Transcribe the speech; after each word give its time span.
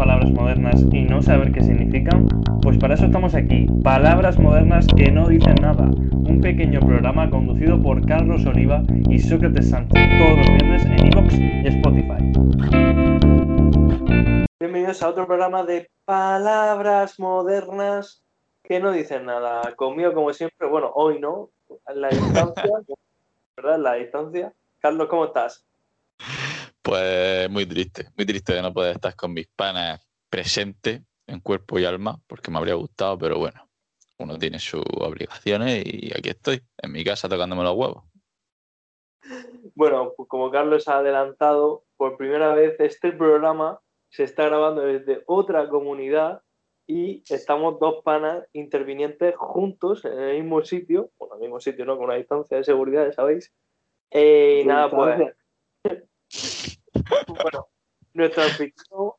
palabras 0.00 0.30
modernas 0.30 0.82
y 0.92 1.02
no 1.02 1.20
saber 1.20 1.52
qué 1.52 1.62
significan? 1.62 2.26
Pues 2.62 2.78
para 2.78 2.94
eso 2.94 3.04
estamos 3.04 3.34
aquí, 3.34 3.66
Palabras 3.84 4.38
Modernas 4.38 4.86
que 4.96 5.12
no 5.12 5.28
dicen 5.28 5.56
nada, 5.60 5.90
un 6.10 6.40
pequeño 6.40 6.80
programa 6.80 7.28
conducido 7.28 7.82
por 7.82 8.06
Carlos 8.06 8.46
Oliva 8.46 8.82
y 9.10 9.18
Sócrates 9.18 9.68
Sánchez 9.68 10.02
todos 10.18 10.38
los 10.38 10.46
viernes 10.46 10.86
en 10.86 11.06
iVoox 11.06 11.34
y 11.38 11.66
Spotify. 11.66 12.32
Bienvenidos 14.58 15.02
a 15.02 15.10
otro 15.10 15.26
programa 15.26 15.64
de 15.64 15.90
Palabras 16.06 17.20
Modernas 17.20 18.22
que 18.62 18.80
no 18.80 18.92
dicen 18.92 19.26
nada. 19.26 19.74
Conmigo, 19.76 20.14
como 20.14 20.32
siempre, 20.32 20.66
bueno, 20.66 20.90
hoy 20.94 21.20
no, 21.20 21.50
la 21.94 22.08
distancia, 22.08 22.64
¿verdad? 23.58 23.78
La 23.78 23.94
distancia. 23.96 24.50
Carlos, 24.80 25.08
¿cómo 25.10 25.26
estás? 25.26 25.62
Pues 26.82 27.50
muy 27.50 27.66
triste, 27.66 28.08
muy 28.16 28.24
triste 28.24 28.54
de 28.54 28.62
no 28.62 28.72
poder 28.72 28.96
estar 28.96 29.14
con 29.14 29.34
mis 29.34 29.46
panas 29.48 30.00
presentes 30.30 31.02
en 31.26 31.40
cuerpo 31.40 31.78
y 31.78 31.84
alma, 31.84 32.18
porque 32.26 32.50
me 32.50 32.58
habría 32.58 32.74
gustado, 32.74 33.18
pero 33.18 33.38
bueno, 33.38 33.68
uno 34.18 34.38
tiene 34.38 34.58
sus 34.58 34.82
obligaciones 34.98 35.84
y 35.84 36.10
aquí 36.16 36.30
estoy, 36.30 36.62
en 36.78 36.92
mi 36.92 37.04
casa 37.04 37.28
tocándome 37.28 37.62
los 37.64 37.76
huevos. 37.76 38.04
Bueno, 39.74 40.14
pues 40.16 40.28
como 40.28 40.50
Carlos 40.50 40.88
ha 40.88 40.98
adelantado, 40.98 41.84
por 41.96 42.16
primera 42.16 42.54
vez 42.54 42.76
este 42.80 43.12
programa 43.12 43.80
se 44.08 44.24
está 44.24 44.46
grabando 44.46 44.82
desde 44.82 45.22
otra 45.26 45.68
comunidad 45.68 46.42
y 46.86 47.22
estamos 47.28 47.78
dos 47.78 48.02
panas 48.02 48.44
intervinientes 48.52 49.36
juntos 49.36 50.04
en 50.04 50.18
el 50.18 50.42
mismo 50.42 50.64
sitio, 50.64 51.10
bueno, 51.18 51.34
en 51.34 51.42
el 51.42 51.48
mismo 51.48 51.60
sitio, 51.60 51.84
¿no? 51.84 51.96
Con 51.96 52.06
una 52.06 52.16
distancia 52.16 52.56
de 52.56 52.64
seguridad, 52.64 53.06
ya 53.06 53.12
sabéis. 53.12 53.52
Eh, 54.10 54.62
y 54.64 54.66
nada, 54.66 54.90
pues 54.90 55.32
bueno, 57.42 57.68
nuestro 58.14 58.42
anfitrión 58.42 59.12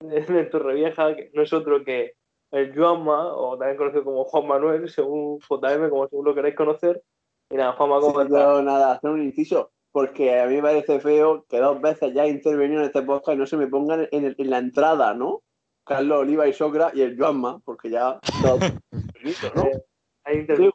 de 0.00 0.44
Torrevieja 0.44 1.16
que 1.16 1.30
no 1.34 1.42
es 1.42 1.52
otro 1.52 1.84
que 1.84 2.14
el 2.50 2.74
Juanma, 2.74 3.34
o 3.34 3.58
también 3.58 3.76
conocido 3.76 4.04
como 4.04 4.24
Juan 4.24 4.46
Manuel, 4.46 4.88
según 4.88 5.40
JM, 5.40 5.90
como 5.90 6.08
según 6.08 6.24
lo 6.24 6.34
queréis 6.34 6.54
conocer. 6.54 7.02
Y 7.50 7.56
nada, 7.56 7.72
Juanma, 7.72 8.00
¿cómo 8.00 8.22
sí, 8.22 8.30
nada, 8.30 8.92
hacer 8.92 9.10
un 9.10 9.22
inciso, 9.22 9.72
porque 9.90 10.40
a 10.40 10.46
mí 10.46 10.56
me 10.56 10.62
parece 10.62 11.00
feo 11.00 11.44
que 11.48 11.58
dos 11.58 11.80
veces 11.80 12.14
ya 12.14 12.24
he 12.24 12.30
intervenido 12.30 12.80
en 12.80 12.86
este 12.86 13.02
podcast 13.02 13.36
y 13.36 13.40
no 13.40 13.46
se 13.46 13.56
me 13.56 13.66
pongan 13.66 14.08
en, 14.12 14.34
en 14.38 14.50
la 14.50 14.58
entrada, 14.58 15.14
¿no? 15.14 15.42
Carlos 15.84 16.20
Oliva 16.20 16.46
y 16.46 16.52
Socra 16.52 16.92
y 16.94 17.02
el 17.02 17.16
Juanma, 17.16 17.60
porque 17.64 17.90
ya 17.90 18.20
¿no? 19.54 19.70
Hay 20.24 20.38
intervenido. 20.38 20.72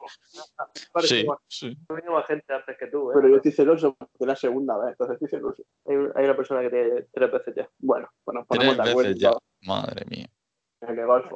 Sí, 1.01 1.25
sí. 1.47 1.77
Ha 1.89 1.93
venido 1.93 2.13
más 2.13 2.25
gente 2.27 2.53
antes 2.53 2.77
que 2.77 2.87
tú, 2.87 3.11
¿eh? 3.11 3.13
Pero 3.15 3.29
yo 3.29 3.35
estoy 3.37 3.51
celoso 3.51 3.95
porque 3.95 4.11
es 4.19 4.27
la 4.27 4.35
segunda 4.35 4.77
vez, 4.77 4.89
entonces 4.91 5.15
estoy 5.15 5.27
celoso. 5.27 5.63
Hay, 5.85 5.95
hay 6.15 6.25
una 6.25 6.35
persona 6.35 6.61
que 6.61 6.69
tiene 6.69 7.07
tres 7.11 7.31
veces 7.31 7.55
ya. 7.55 7.69
Bueno, 7.79 8.07
pues 8.23 8.35
nos 8.35 8.47
Tres 8.47 8.57
ponemos 8.59 8.77
de 8.77 8.91
acuerdo. 8.91 9.09
veces 9.09 9.21
ya. 9.21 9.31
Madre 9.67 10.05
mía. 10.05 10.27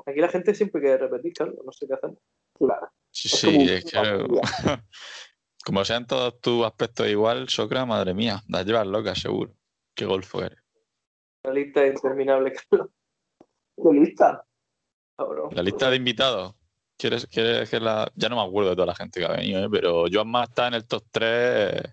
Aquí 0.05 0.19
la 0.21 0.29
gente 0.29 0.53
siempre 0.55 0.81
quiere 0.81 0.97
repetir, 0.97 1.33
Carlos, 1.33 1.57
no 1.65 1.71
sé 1.71 1.85
qué 1.87 1.93
hacemos. 1.95 2.17
Claro. 2.53 2.89
Sí, 3.11 3.27
Es 3.27 3.39
sí, 3.39 3.47
como 3.51 3.63
es 3.65 3.85
que 3.85 4.83
como 5.65 5.85
sean 5.85 6.05
todos 6.07 6.39
tus 6.39 6.65
aspectos 6.65 7.07
igual, 7.07 7.49
Socra, 7.49 7.85
madre 7.85 8.13
mía, 8.13 8.41
las 8.47 8.65
llevas 8.65 8.87
locas, 8.87 9.19
seguro. 9.19 9.53
Qué 9.95 10.05
golfo 10.05 10.43
eres. 10.43 10.59
Una 11.43 11.53
lista 11.55 11.85
interminable, 11.85 12.53
Carlos. 12.69 12.89
¿Qué 13.75 13.99
lista? 13.99 14.45
Cabrón. 15.17 15.49
La 15.53 15.61
lista 15.63 15.89
de 15.89 15.95
invitados. 15.97 16.55
¿Quieres, 17.03 17.27
quieres 17.27 17.69
que 17.69 17.81
la.? 17.81 18.09
Ya 18.15 18.29
no 18.29 18.37
me 18.37 18.43
acuerdo 18.43 18.69
de 18.69 18.75
toda 18.77 18.85
la 18.85 18.95
gente 18.95 19.19
que 19.19 19.25
ha 19.25 19.31
venido, 19.33 19.61
¿eh? 19.61 19.67
pero 19.69 20.05
Joanma 20.09 20.45
está 20.45 20.69
en 20.69 20.75
el 20.75 20.87
top 20.87 21.03
3 21.11 21.83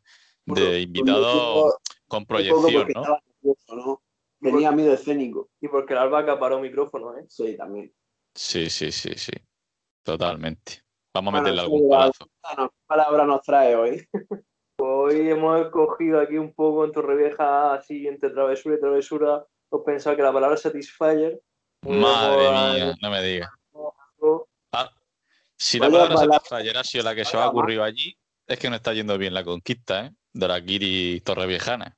Bueno, 0.47 0.64
de 0.64 0.80
invitados 0.83 1.78
con 2.06 2.25
proyección, 2.27 2.86
¿no? 2.94 3.19
nervioso, 3.42 3.75
¿no? 3.75 4.03
Tenía 4.41 4.70
miedo 4.70 4.92
escénico. 4.94 5.48
Y 5.61 5.66
porque 5.66 5.94
la 5.94 6.03
albahaca 6.03 6.38
paró 6.38 6.61
micrófono, 6.61 7.19
¿eh? 7.19 7.25
Sí, 7.28 7.56
también. 7.56 7.92
Sí, 8.36 8.70
sí, 8.70 8.92
sí, 8.92 9.14
sí. 9.16 9.33
Totalmente. 10.05 10.84
Vamos 11.12 11.34
a 11.34 11.41
Bueno, 11.41 11.42
meterle 11.44 11.61
algún 11.61 11.91
la- 11.91 11.97
palazo. 11.98 12.27
Bueno, 12.44 12.69
¿qué 12.70 12.77
palabra 12.86 13.25
nos 13.27 13.42
trae 13.42 13.75
hoy? 13.75 14.06
Hoy 14.78 15.28
hemos 15.28 15.60
escogido 15.60 16.21
aquí 16.21 16.38
un 16.38 16.54
poco 16.54 16.84
en 16.84 16.92
Torrevieja, 16.92 17.75
así 17.75 18.06
entre 18.06 18.31
travesura 18.31 18.77
y 18.77 18.81
travesura. 18.81 19.44
Os 19.71 19.82
pensaba 19.84 20.15
que 20.15 20.22
la 20.22 20.32
palabra 20.32 20.56
de 20.56 20.71
Madre 21.82 22.50
mía, 22.53 22.94
no 23.03 23.10
me 23.10 23.22
digas. 23.25 23.50
¿No? 25.60 25.65
Si 25.65 25.78
la 25.78 25.91
palabra 25.91 26.15
palabra. 26.15 26.41
Satisfyer 26.41 26.76
ha 26.78 26.84
sido 26.84 27.04
la 27.04 27.15
que 27.15 27.25
se 27.25 27.37
os 27.37 27.43
ha 27.43 27.48
ocurrido 27.48 27.84
allí, 27.84 28.16
es 28.47 28.59
que 28.59 28.71
no 28.71 28.76
está 28.76 28.94
yendo 28.94 29.16
bien 29.19 29.34
la 29.34 29.44
conquista, 29.44 30.06
¿eh? 30.06 30.10
De 30.32 30.48
la 30.48 30.65
Kiri 30.65 31.21
Torreviejana. 31.21 31.97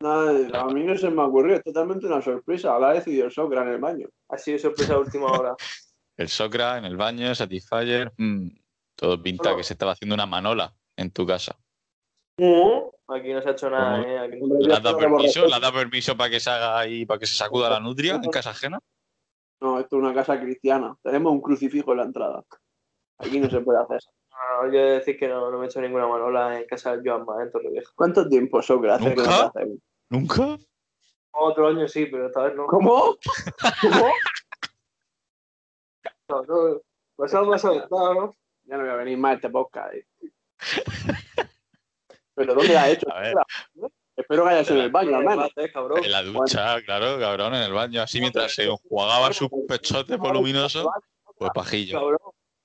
No, 0.00 0.10
a 0.10 0.64
mí 0.66 0.84
no 0.84 0.96
se 0.96 1.10
me 1.10 1.22
ocurrió, 1.22 1.56
es 1.56 1.64
totalmente 1.64 2.06
una 2.06 2.22
sorpresa. 2.22 2.72
Ahora 2.72 2.90
ha 2.90 2.94
decidido 2.94 3.26
el 3.26 3.32
Socra 3.32 3.62
en 3.62 3.68
el 3.68 3.78
baño. 3.78 4.08
Ha 4.28 4.38
sido 4.38 4.58
sorpresa 4.58 4.94
a 4.94 4.98
última 4.98 5.26
hora. 5.26 5.54
El 6.16 6.28
Socra 6.28 6.78
en 6.78 6.84
el 6.84 6.96
baño, 6.96 7.32
Satisfyer. 7.32 8.12
mm, 8.16 8.48
todo 8.96 9.22
pinta 9.22 9.56
que 9.56 9.62
se 9.62 9.74
estaba 9.74 9.92
haciendo 9.92 10.16
una 10.16 10.26
manola 10.26 10.74
en 10.96 11.12
tu 11.12 11.24
casa. 11.24 11.56
No, 12.40 12.90
aquí 13.06 13.32
no 13.32 13.40
se 13.40 13.48
ha 13.50 13.52
hecho 13.52 13.70
nada, 13.70 14.02
¿eh? 14.02 14.18
Aquí 14.18 14.40
¿Le 14.40 14.74
has 14.74 14.82
dado 14.82 14.98
permiso? 14.98 15.46
¿Le 15.46 15.54
has 15.54 15.60
dado 15.60 15.74
permiso 15.74 16.16
para 16.16 16.30
que 16.30 16.40
se 16.40 16.50
haga 16.50 16.76
ahí, 16.76 17.06
para 17.06 17.20
que 17.20 17.26
se 17.26 17.36
sacuda 17.36 17.70
la 17.70 17.78
nutria 17.78 18.16
en 18.16 18.30
casa 18.32 18.50
ajena? 18.50 18.80
No, 19.60 19.78
esto 19.78 19.96
es 19.96 20.02
una 20.02 20.12
casa 20.12 20.40
cristiana. 20.40 20.96
Tenemos 21.04 21.32
un 21.32 21.40
crucifijo 21.40 21.92
en 21.92 21.98
la 21.98 22.04
entrada. 22.04 22.44
Aquí 23.18 23.40
no 23.40 23.50
se 23.50 23.60
puede 23.60 23.80
hacer 23.80 23.96
eso. 23.98 24.10
No, 24.30 24.72
yo 24.72 24.78
he 24.78 24.82
de 24.82 24.90
decir 24.98 25.18
que 25.18 25.26
no, 25.28 25.50
no 25.50 25.58
me 25.58 25.64
he 25.64 25.68
hecho 25.68 25.80
ninguna 25.80 26.06
manola 26.06 26.58
en 26.60 26.66
casa 26.66 26.92
del 26.96 27.02
Joanma, 27.04 27.40
¿eh? 27.40 27.44
en 27.44 27.52
Torrevieja. 27.52 27.90
¿Cuánto 27.96 28.28
tiempo 28.28 28.62
Socra 28.62 28.94
hace 28.94 29.10
que 29.10 29.16
no 29.16 29.22
¿Nunca? 29.24 29.36
se 29.36 29.44
hace? 29.60 29.78
¿Nunca? 30.10 30.58
Otro 31.32 31.68
año 31.68 31.88
sí, 31.88 32.06
pero 32.06 32.26
esta 32.28 32.42
vez 32.44 32.54
no. 32.54 32.66
¿Cómo? 32.66 33.16
¿Cómo? 33.82 34.12
No, 36.28 36.42
no. 36.42 36.80
Pasado, 37.16 37.50
pasado, 37.50 37.74
está, 37.74 37.96
¿no? 37.96 38.36
Ya 38.64 38.76
no 38.76 38.82
voy 38.84 38.92
a 38.92 38.96
venir 38.96 39.18
más 39.18 39.32
a 39.32 39.34
este 39.36 39.50
podcast. 39.50 39.94
eh. 39.94 40.06
¿Pero 42.34 42.54
dónde 42.54 42.74
la 42.74 42.84
has 42.84 42.88
hecho? 42.90 43.12
A 43.12 43.20
ver. 43.20 43.32
Socra? 43.32 43.88
Espero 44.16 44.44
que 44.44 44.50
haya 44.50 44.64
sido 44.64 44.76
en 44.78 44.82
el 44.84 44.90
baño, 44.90 45.16
al 45.16 45.24
menos. 45.24 45.50
Cabrón. 45.72 46.04
En 46.04 46.10
la 46.12 46.22
ducha, 46.22 46.82
claro, 46.82 47.18
cabrón, 47.18 47.54
en 47.54 47.62
el 47.62 47.72
baño, 47.72 48.02
así 48.02 48.20
mientras 48.20 48.52
se 48.52 48.64
enjuagaba 48.64 49.32
sus 49.32 49.48
pechotes 49.68 50.18
voluminosos, 50.18 50.86
pues 51.38 51.50
pajillo. 51.54 51.98
Cabrón. 52.00 52.18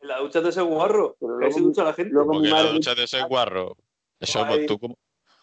En 0.04 0.10
la 0.10 0.20
ducha 0.20 0.42
de 0.42 0.50
ese 0.50 0.62
guarro. 0.62 1.16
Pero 1.20 1.40
Que 1.40 1.46
ahí 1.46 1.52
se 1.54 1.62
ducha 1.62 1.84
la 1.84 1.94
gente. 1.94 2.14
luego- 2.14 2.34
mi 2.40 2.50
la 2.50 2.64
ducha 2.64 2.94
de 2.94 3.06
ese 3.06 3.22
guarro, 3.24 3.78
eso 4.20 4.46
pues 4.46 4.60
Ay. 4.60 4.66
tú 4.66 4.78
como, 4.78 4.98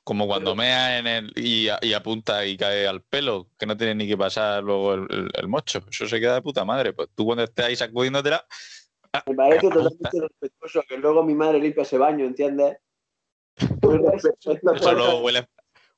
como 0.04 0.26
cuando 0.26 0.54
meas 0.54 1.00
en 1.00 1.06
el 1.06 1.32
y, 1.34 1.68
y 1.80 1.92
apunta 1.94 2.44
y 2.44 2.56
cae 2.58 2.86
al 2.86 3.00
pelo, 3.02 3.48
que 3.58 3.64
no 3.66 3.74
tiene 3.76 3.94
ni 3.94 4.06
que 4.06 4.18
pasar 4.18 4.62
luego 4.62 4.92
el, 4.94 5.06
el- 5.10 5.30
el 5.32 5.48
mocho, 5.48 5.80
eso 5.90 6.06
se 6.06 6.20
queda 6.20 6.34
de 6.34 6.42
puta 6.42 6.64
madre. 6.66 6.92
Pues 6.92 7.08
tú 7.14 7.24
cuando 7.24 7.44
estés 7.44 7.64
ahí 7.64 7.74
sacudiéndotela, 7.76 8.46
Me 9.26 9.34
parece 9.34 9.68
Me 9.68 9.74
gusta. 9.74 9.90
totalmente 9.90 10.20
respetuoso 10.20 10.82
que 10.88 10.98
luego 10.98 11.22
mi 11.24 11.34
madre 11.34 11.58
limpia 11.58 11.82
ese 11.82 11.96
baño, 11.98 12.26
¿entiendes? 12.26 12.76
Eso 14.74 14.92
luego 14.92 15.20
huele, 15.22 15.48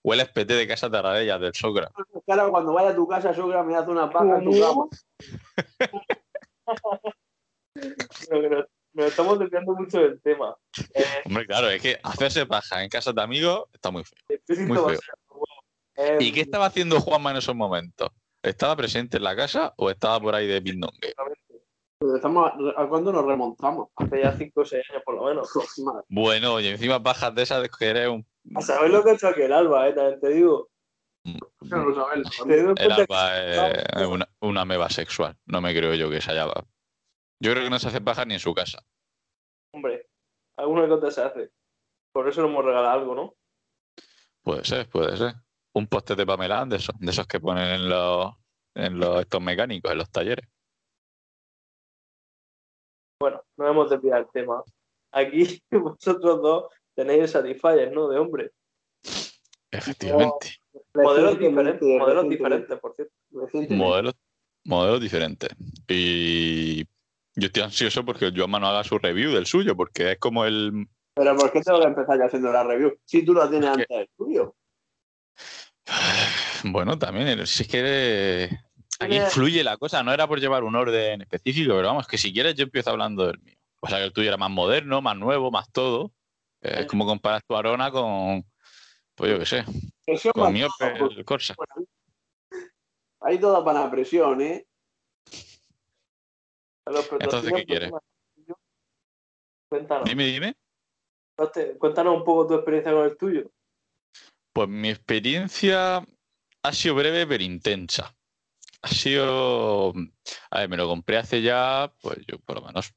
huele 0.04 0.22
a 0.22 0.44
de 0.44 0.66
casa 0.68 0.88
tararella 0.90 1.38
del 1.38 1.52
Socra. 1.54 1.90
Claro, 2.26 2.50
cuando 2.50 2.72
vaya 2.72 2.90
a 2.90 2.94
tu 2.94 3.06
casa, 3.06 3.34
Socra 3.34 3.62
me 3.64 3.76
hace 3.76 3.90
una 3.90 4.08
paja 4.10 4.38
en 4.38 4.44
tu 4.44 4.60
cama. 4.60 4.86
Pero 8.28 8.66
estamos 9.06 9.38
desviando 9.38 9.74
mucho 9.74 9.98
del 9.98 10.20
tema. 10.20 10.54
Eh, 10.94 11.04
Hombre, 11.24 11.46
claro, 11.46 11.70
es 11.70 11.80
que 11.80 11.98
hacerse 12.02 12.46
paja 12.46 12.82
en 12.82 12.90
casa 12.90 13.12
de 13.12 13.22
amigos 13.22 13.64
está 13.72 13.90
muy 13.90 14.04
feo. 14.04 14.66
Muy. 14.66 14.98
Eh, 15.96 16.18
¿Y 16.20 16.32
qué 16.32 16.40
estaba 16.40 16.66
haciendo 16.66 17.00
Juanma 17.00 17.30
en 17.30 17.38
esos 17.38 17.54
momentos? 17.54 18.10
¿Estaba 18.42 18.76
presente 18.76 19.18
en 19.18 19.24
la 19.24 19.36
casa 19.36 19.72
o 19.76 19.90
estaba 19.90 20.20
por 20.20 20.34
ahí 20.34 20.46
de 20.46 20.60
pindongue? 20.60 21.14
Pero 21.98 22.16
estamos, 22.16 22.50
¿A 22.76 22.86
cuándo 22.86 23.12
nos 23.12 23.24
remontamos? 23.24 23.88
Hace 23.94 24.22
ya 24.22 24.36
5 24.36 24.60
o 24.60 24.64
6 24.64 24.90
años 24.90 25.02
por 25.04 25.14
lo 25.14 25.24
menos. 25.24 25.48
Bueno, 26.08 26.58
y 26.60 26.66
encima 26.66 26.98
bajas 26.98 27.34
de 27.34 27.42
esas 27.42 27.68
que 27.68 27.86
eres 27.86 28.08
un... 28.08 28.26
A 28.56 28.60
saber 28.60 28.90
lo 28.90 29.04
que 29.04 29.10
ha 29.10 29.14
hecho 29.14 29.28
aquí 29.28 29.42
el 29.42 29.52
Alba, 29.52 29.88
eh, 29.88 29.92
también 29.92 30.20
te 30.20 30.28
digo. 30.30 30.68
No 31.24 31.94
sabes. 31.94 32.26
Doy 32.44 32.74
El 32.78 32.92
alba 32.92 33.38
es 33.38 34.06
una, 34.08 34.28
una 34.40 34.64
meba 34.64 34.90
sexual. 34.90 35.36
No 35.46 35.60
me 35.60 35.72
creo 35.72 35.94
yo 35.94 36.10
que 36.10 36.20
se 36.20 36.32
haya... 36.32 36.48
Yo 37.42 37.50
creo 37.50 37.64
que 37.64 37.70
no 37.70 37.78
se 37.80 37.88
hace 37.88 38.00
paja 38.00 38.24
ni 38.24 38.34
en 38.34 38.40
su 38.40 38.54
casa. 38.54 38.84
Hombre, 39.74 40.06
alguna 40.56 40.86
cosa 40.86 41.10
se 41.10 41.22
hace. 41.22 41.50
Por 42.12 42.28
eso 42.28 42.40
nos 42.40 42.50
hemos 42.52 42.64
regalado 42.64 42.92
algo, 42.92 43.14
¿no? 43.16 43.34
Puede 44.42 44.64
ser, 44.64 44.88
puede 44.88 45.16
ser. 45.16 45.34
Un 45.72 45.88
poste 45.88 46.14
de 46.14 46.24
Pamela 46.24 46.60
Anderson, 46.60 46.94
de 47.00 47.10
esos 47.10 47.26
que 47.26 47.40
ponen 47.40 47.66
en 47.66 47.88
los, 47.88 48.32
en 48.76 48.96
los 48.96 49.22
estos 49.22 49.42
mecánicos, 49.42 49.90
en 49.90 49.98
los 49.98 50.10
talleres. 50.10 50.48
Bueno, 53.18 53.42
no 53.56 53.68
hemos 53.68 53.90
desviado 53.90 54.22
el 54.22 54.30
tema. 54.32 54.62
Aquí 55.10 55.60
vosotros 55.72 56.42
dos 56.42 56.72
tenéis 56.94 57.22
el 57.22 57.28
Satisfyer, 57.28 57.92
¿no? 57.92 58.08
De 58.08 58.20
hombre. 58.20 58.52
Efectivamente. 59.72 60.58
Modelos 60.94 61.40
diferentes, 61.40 61.82
modelos 61.82 62.28
diferentes, 62.28 62.78
por 62.78 62.94
cierto. 62.94 63.12
Modelos, 63.74 64.14
modelos 64.64 65.00
diferentes. 65.00 65.50
Y 65.88 66.86
yo 67.34 67.46
estoy 67.46 67.62
ansioso 67.62 68.04
porque 68.04 68.32
Joanma 68.34 68.58
no 68.60 68.68
haga 68.68 68.84
su 68.84 68.98
review 68.98 69.32
del 69.32 69.46
suyo, 69.46 69.76
porque 69.76 70.12
es 70.12 70.18
como 70.18 70.44
el... 70.44 70.86
Pero 71.14 71.36
¿por 71.36 71.52
qué 71.52 71.60
tengo 71.60 71.80
que 71.80 71.86
empezar 71.86 72.18
ya 72.18 72.24
haciendo 72.26 72.52
la 72.52 72.64
review? 72.64 72.98
Si 73.04 73.24
tú 73.24 73.34
lo 73.34 73.48
tienes 73.48 73.70
antes 73.70 73.88
del 73.88 74.08
tuyo. 74.16 74.54
Bueno, 76.64 76.96
también, 76.96 77.26
el- 77.26 77.46
si 77.48 77.64
es 77.64 77.68
que 77.68 78.48
aquí 79.00 79.16
influye 79.16 79.64
la 79.64 79.76
cosa. 79.78 80.02
No 80.04 80.12
era 80.12 80.28
por 80.28 80.38
llevar 80.38 80.62
un 80.62 80.76
orden 80.76 81.22
específico, 81.22 81.74
pero 81.74 81.88
vamos, 81.88 82.06
que 82.06 82.16
si 82.16 82.32
quieres 82.32 82.54
yo 82.54 82.62
empiezo 82.62 82.90
hablando 82.90 83.26
del 83.26 83.40
mío. 83.40 83.56
O 83.80 83.88
sea, 83.88 83.98
que 83.98 84.04
el 84.04 84.12
tuyo 84.12 84.28
era 84.28 84.36
más 84.36 84.50
moderno, 84.50 85.02
más 85.02 85.16
nuevo, 85.16 85.50
más 85.50 85.70
todo. 85.72 86.12
Es 86.60 86.86
como 86.86 87.04
comparas 87.04 87.42
tu 87.44 87.56
Arona 87.56 87.90
con, 87.90 88.44
pues 89.16 89.32
yo 89.32 89.38
qué 89.40 89.46
sé, 89.46 89.64
Presión 90.06 90.32
con 90.32 90.52
mi 90.52 90.62
Corsa. 91.24 91.56
Hay 93.20 93.40
toda 93.40 93.64
para 93.64 93.80
la 93.80 93.90
presión, 93.90 94.40
¿eh? 94.40 94.64
Los 96.86 97.12
Entonces, 97.12 97.52
¿qué 97.54 97.64
quieres? 97.64 97.92
Cuéntanos. 99.68 100.08
Dime, 100.08 100.26
dime. 100.26 100.56
Cuéntanos 101.78 102.16
un 102.16 102.24
poco 102.24 102.46
tu 102.46 102.54
experiencia 102.54 102.92
con 102.92 103.04
el 103.04 103.16
tuyo. 103.16 103.50
Pues 104.52 104.68
mi 104.68 104.90
experiencia 104.90 106.06
ha 106.62 106.72
sido 106.72 106.94
breve 106.94 107.26
pero 107.26 107.42
intensa. 107.42 108.14
Ha 108.82 108.88
sido. 108.88 109.94
A 110.50 110.58
ver, 110.58 110.68
me 110.68 110.76
lo 110.76 110.88
compré 110.88 111.16
hace 111.16 111.40
ya, 111.40 111.92
pues 112.02 112.18
yo 112.26 112.38
por 112.40 112.56
lo 112.60 112.66
menos 112.66 112.92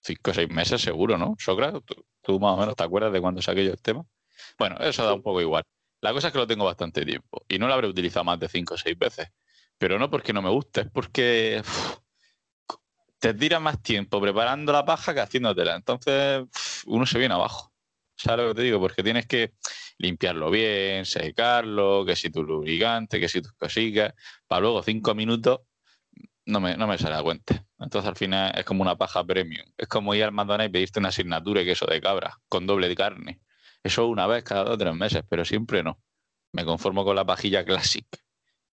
cinco 0.00 0.32
o 0.32 0.34
seis 0.34 0.50
meses 0.50 0.80
seguro, 0.80 1.16
¿no? 1.18 1.36
Socra, 1.38 1.72
¿tú, 1.72 2.04
tú 2.20 2.40
más 2.40 2.54
o 2.54 2.56
menos 2.56 2.74
te 2.74 2.82
acuerdas 2.82 3.12
de 3.12 3.20
cuando 3.20 3.40
saqué 3.42 3.64
yo 3.64 3.72
el 3.72 3.82
tema? 3.82 4.04
Bueno, 4.58 4.76
eso 4.80 5.04
da 5.04 5.14
un 5.14 5.22
poco 5.22 5.40
igual. 5.40 5.64
La 6.00 6.12
cosa 6.12 6.28
es 6.28 6.32
que 6.32 6.38
lo 6.38 6.46
tengo 6.46 6.64
bastante 6.64 7.04
tiempo 7.04 7.44
y 7.46 7.58
no 7.58 7.68
lo 7.68 7.74
habré 7.74 7.86
utilizado 7.86 8.24
más 8.24 8.40
de 8.40 8.48
cinco 8.48 8.74
o 8.74 8.78
seis 8.78 8.98
veces. 8.98 9.28
Pero 9.78 9.98
no 9.98 10.10
porque 10.10 10.32
no 10.32 10.42
me 10.42 10.50
guste, 10.50 10.82
es 10.82 10.90
porque 10.90 11.58
uf, 11.60 11.91
te 13.22 13.34
tira 13.34 13.60
más 13.60 13.80
tiempo 13.80 14.20
preparando 14.20 14.72
la 14.72 14.84
paja 14.84 15.14
que 15.14 15.20
haciéndotela. 15.20 15.76
Entonces 15.76 16.42
uno 16.86 17.06
se 17.06 17.20
viene 17.20 17.34
abajo. 17.34 17.72
¿Sabes 18.16 18.44
lo 18.44 18.48
que 18.48 18.56
te 18.56 18.62
digo? 18.62 18.80
Porque 18.80 19.04
tienes 19.04 19.26
que 19.26 19.52
limpiarlo 19.98 20.50
bien, 20.50 21.06
secarlo, 21.06 22.04
que 22.04 22.16
si 22.16 22.30
tu 22.30 22.42
lubricante, 22.42 23.20
que 23.20 23.28
si 23.28 23.40
tus 23.40 23.52
cositas, 23.52 24.12
para 24.48 24.62
luego 24.62 24.82
cinco 24.82 25.14
minutos 25.14 25.60
no 26.46 26.58
me, 26.58 26.76
no 26.76 26.88
me 26.88 26.98
sale 26.98 27.14
a 27.14 27.22
cuenta. 27.22 27.64
Entonces 27.78 28.08
al 28.08 28.16
final 28.16 28.52
es 28.58 28.64
como 28.64 28.82
una 28.82 28.96
paja 28.96 29.24
premium. 29.24 29.66
Es 29.78 29.86
como 29.86 30.16
ir 30.16 30.24
al 30.24 30.32
McDonald's 30.32 30.70
y 30.70 30.72
pedirte 30.72 30.98
una 30.98 31.10
asignatura 31.10 31.60
de 31.60 31.66
queso 31.66 31.86
de 31.86 32.00
cabra 32.00 32.36
con 32.48 32.66
doble 32.66 32.88
de 32.88 32.96
carne. 32.96 33.40
Eso 33.84 34.08
una 34.08 34.26
vez 34.26 34.42
cada 34.42 34.64
dos 34.64 34.74
o 34.74 34.78
tres 34.78 34.94
meses, 34.96 35.22
pero 35.28 35.44
siempre 35.44 35.84
no. 35.84 36.00
Me 36.52 36.64
conformo 36.64 37.04
con 37.04 37.14
la 37.14 37.24
pajilla 37.24 37.64
Classic. 37.64 38.04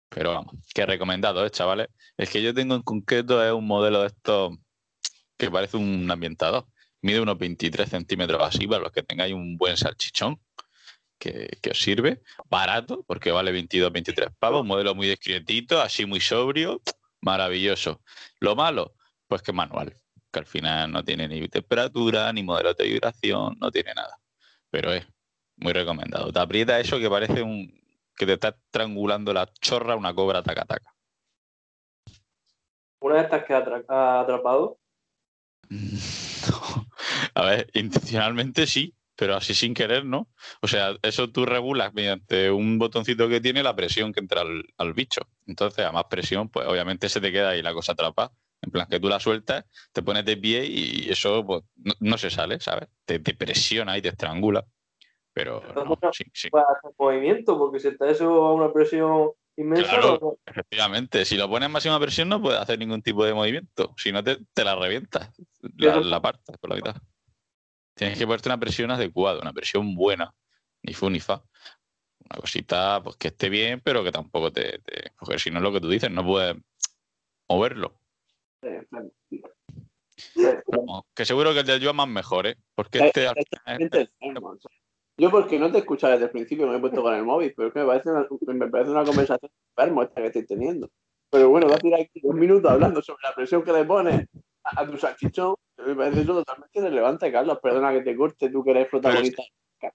Pero 0.09 0.33
vamos, 0.33 0.55
que 0.75 0.87
recomendado, 0.87 1.45
¿eh, 1.45 1.51
chavales? 1.51 1.89
El 2.17 2.29
que 2.29 2.43
yo 2.43 2.55
tengo 2.55 2.75
en 2.75 2.83
concreto 2.83 3.45
es 3.45 3.53
un 3.53 3.67
modelo 3.67 4.03
de 4.03 4.09
estos 4.09 4.57
que 5.37 5.51
parece 5.51 5.77
un 5.77 6.11
ambientador. 6.11 6.67
Mide 7.03 7.21
unos 7.21 7.39
23 7.39 7.89
centímetros 7.89 8.43
así, 8.43 8.67
para 8.67 8.83
los 8.83 8.93
que 8.93 9.03
tengáis 9.03 9.35
un 9.35 9.57
buen 9.57 9.77
salchichón 9.77 10.41
que, 11.19 11.59
que 11.61 11.71
os 11.71 11.79
sirve. 11.79 12.23
Barato, 12.49 13.05
porque 13.07 13.31
vale 13.31 13.53
22, 13.53 13.93
23 13.93 14.31
pavos. 14.39 14.63
Un 14.63 14.69
modelo 14.69 14.95
muy 14.95 15.09
discretito, 15.09 15.81
así 15.81 16.07
muy 16.07 16.21
sobrio. 16.21 16.83
Maravilloso. 17.21 18.03
Lo 18.41 18.57
malo, 18.57 18.95
pues 19.27 19.43
que 19.43 19.53
manual. 19.53 19.97
Que 20.33 20.41
al 20.41 20.47
final 20.47 20.91
no 20.93 21.05
tiene 21.05 21.29
ni 21.29 21.49
temperatura, 21.49 22.33
ni 22.33 22.43
modelo 22.43 22.75
de 22.75 22.85
vibración, 22.87 23.57
no 23.61 23.71
tiene 23.71 23.95
nada. 23.95 24.19
Pero 24.71 24.93
es 24.93 25.07
muy 25.57 25.73
recomendado. 25.73 26.33
Te 26.33 26.39
aprieta 26.39 26.81
eso 26.81 26.99
que 26.99 27.11
parece 27.11 27.43
un 27.43 27.86
que 28.17 28.27
te 28.27 28.35
está 28.35 28.49
estrangulando 28.49 29.33
la 29.33 29.47
chorra 29.61 29.97
una 29.97 30.15
cobra 30.15 30.43
taca 30.43 30.65
taca. 30.65 30.95
Una 33.01 33.15
de 33.17 33.21
estas 33.23 33.45
que 33.47 33.55
ha 33.55 33.59
atra- 33.65 33.85
ha 33.89 34.21
atrapado. 34.21 34.79
A 37.35 37.45
ver, 37.45 37.71
intencionalmente 37.75 38.67
sí, 38.67 38.95
pero 39.17 39.37
así 39.37 39.55
sin 39.55 39.75
querer, 39.75 40.05
¿no? 40.05 40.29
O 40.61 40.69
sea, 40.69 40.97
eso 41.03 41.31
tú 41.31 41.47
regulas 41.47 41.93
mediante 41.95 42.51
un 42.51 42.79
botoncito 42.79 43.29
que 43.29 43.41
tiene 43.41 43.63
la 43.63 43.75
presión 43.77 44.13
que 44.13 44.21
entra 44.21 44.43
al, 44.43 44.65
al 44.79 44.93
bicho. 44.95 45.23
Entonces, 45.47 45.85
a 45.85 45.93
más 45.93 46.05
presión, 46.11 46.49
pues 46.49 46.67
obviamente 46.69 47.09
se 47.09 47.21
te 47.21 47.33
queda 47.33 47.51
ahí 47.51 47.63
la 47.63 47.73
cosa 47.73 47.93
atrapada. 47.93 48.33
En 48.63 48.71
plan, 48.71 48.87
que 48.89 48.99
tú 48.99 49.09
la 49.09 49.21
sueltas, 49.21 49.65
te 49.93 50.03
pones 50.03 50.25
de 50.25 50.37
pie 50.37 50.65
y 50.67 51.11
eso 51.11 51.45
pues, 51.47 51.63
no, 51.77 51.93
no 52.01 52.19
se 52.19 52.31
sale, 52.31 52.59
¿sabes? 52.61 52.89
Te, 53.05 53.19
te 53.21 53.35
presiona 53.35 53.97
y 53.99 54.03
te 54.03 54.09
estrangula. 54.09 54.65
Pero 55.37 55.61
no, 55.75 55.99
sí, 56.15 56.25
movimiento, 56.97 57.59
porque 57.59 57.79
si 57.79 57.89
está 57.89 58.09
eso 58.09 58.25
a 58.47 58.55
una 58.55 58.73
presión 58.73 59.33
inmensa, 59.55 59.91
Claro. 59.91 60.19
no- 60.19 60.39
Efectivamente, 60.47 61.27
si 61.27 61.37
lo 61.37 61.47
pones 61.47 61.67
en 61.67 61.73
máxima 61.73 62.01
presión 62.01 62.31
no 62.31 62.41
puedes 62.41 62.59
hacer 62.59 62.79
ningún 62.79 63.03
tipo 63.03 63.23
de 63.23 63.35
movimiento. 63.35 63.93
Si 63.99 64.11
no, 64.13 64.25
te, 64.25 64.39
te 64.55 64.65
la 64.65 64.75
revientas, 64.77 65.31
la, 65.77 66.01
la 66.01 66.23
partes 66.23 66.57
por 66.57 66.71
la 66.71 66.77
mitad. 66.77 66.97
Tienes 67.95 68.19
que 68.19 68.27
ponerte 68.27 68.49
una 68.49 68.59
presión 68.59 68.91
adecuada, 68.91 69.43
una 69.43 69.53
presión 69.53 69.95
buena, 69.95 70.35
ni 70.83 70.95
fu 70.95 71.11
ni 71.11 71.21
fa. 71.21 71.43
Una 72.31 72.41
cosita 72.41 73.03
pues 73.05 73.17
que 73.17 73.29
esté 73.29 73.51
bien, 73.51 73.83
pero 73.85 74.03
que 74.03 74.13
tampoco 74.13 74.51
te. 74.51 74.79
te- 74.79 75.13
porque 75.19 75.39
si 75.39 75.51
no 75.51 75.59
es 75.59 75.63
lo 75.65 75.71
que 75.73 75.83
tú 75.83 75.91
dices, 75.91 76.11
no 76.11 76.25
puedes 76.25 76.57
moverlo. 77.47 78.01
Que 81.15 81.27
seguro 81.27 81.53
que 81.53 81.61
el 81.61 81.67
del 81.67 81.85
Joan 81.85 81.97
más 81.97 82.09
mejor, 82.09 82.47
¿eh? 82.47 82.57
Porque 82.75 83.01
Eh, 83.01 83.13
este 83.15 84.09
Yo 85.19 85.31
porque 85.31 85.59
no 85.59 85.71
te 85.71 85.79
he 85.79 85.81
escuchado 85.81 86.13
desde 86.13 86.27
el 86.27 86.31
principio, 86.31 86.67
me 86.67 86.77
he 86.77 86.81
puesto 86.81 87.03
con 87.03 87.15
el 87.15 87.23
móvil, 87.25 87.53
pero 87.57 87.69
es 87.69 87.75
que 87.75 87.81
me 87.81 87.87
parece 87.87 88.11
una, 88.11 88.27
me 88.55 88.69
parece 88.69 88.91
una 88.91 89.05
conversación 89.05 89.51
enfermo 89.77 90.03
esta 90.03 90.21
que 90.21 90.27
estoy 90.27 90.47
teniendo. 90.47 90.91
Pero 91.31 91.49
bueno, 91.49 91.67
voy 91.67 91.77
a 91.77 91.79
tirar 91.79 92.01
aquí 92.01 92.21
dos 92.23 92.35
minutos 92.35 92.71
hablando 92.71 93.01
sobre 93.03 93.23
la 93.23 93.35
presión 93.35 93.63
que 93.63 93.73
le 93.73 93.85
pones 93.85 94.27
a, 94.65 94.81
a 94.83 94.87
tu 94.87 94.97
salchichón. 94.99 95.55
Me 95.87 95.95
parece 95.95 96.21
eso 96.21 96.35
totalmente 96.35 96.79
irrelevante, 96.79 97.33
Carlos. 97.33 97.59
Perdona 97.63 97.93
que 97.93 98.03
te 98.03 98.17
corte, 98.17 98.51
tú 98.51 98.63
que 98.63 98.71
eres 98.73 98.89
protagonista. 98.89 99.43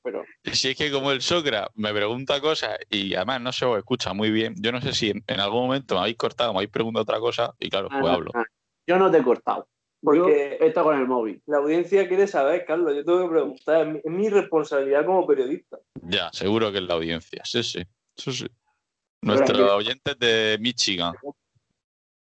Pero 0.04 0.24
Si 0.54 0.70
es 0.70 0.78
que 0.78 0.92
como 0.92 1.12
el 1.12 1.22
Socra 1.22 1.68
me 1.76 1.92
pregunta 1.94 2.40
cosas 2.40 2.78
y 2.90 3.16
además 3.16 3.42
no 3.42 3.52
se 3.52 3.66
os 3.66 3.78
escucha 3.78 4.14
muy 4.14 4.30
bien, 4.30 4.54
yo 4.60 4.72
no 4.72 4.80
sé 4.80 4.94
si 4.94 5.10
en, 5.10 5.24
en 5.28 5.40
algún 5.40 5.64
momento 5.64 5.96
me 5.96 6.02
habéis 6.02 6.18
cortado, 6.18 6.54
me 6.54 6.60
habéis 6.60 6.70
preguntado 6.72 7.02
otra 7.04 7.20
cosa 7.20 7.54
y 7.60 7.70
claro, 7.70 7.90
pues 7.90 8.06
Ah, 8.06 8.14
hablo. 8.14 8.32
ah, 8.36 8.46
yo 8.88 8.98
no 9.00 9.10
te 9.10 9.18
he 9.18 9.24
cortado. 9.24 9.68
Porque 10.04 10.58
estado 10.62 10.88
con 10.88 11.00
el 11.00 11.08
móvil. 11.08 11.42
la 11.46 11.58
audiencia 11.58 12.08
quiere 12.08 12.26
saber, 12.28 12.66
Carlos. 12.66 12.96
Yo 12.96 13.06
tengo 13.06 13.24
que 13.24 13.30
preguntar. 13.30 13.82
Es 13.88 13.94
mi, 13.94 14.00
es 14.00 14.12
mi 14.12 14.30
responsabilidad 14.30 15.06
como 15.06 15.28
periodista. 15.28 15.78
Ya, 16.02 16.30
seguro 16.34 16.72
que 16.72 16.80
es 16.80 16.84
la 16.86 16.96
audiencia. 16.96 17.42
Sí, 17.46 17.62
sí. 17.62 17.84
sí, 18.16 18.32
sí. 18.32 18.46
Pero 18.48 19.36
Nuestros 19.36 19.72
oyentes 19.72 20.18
de 20.18 20.58
Michigan. 20.60 21.14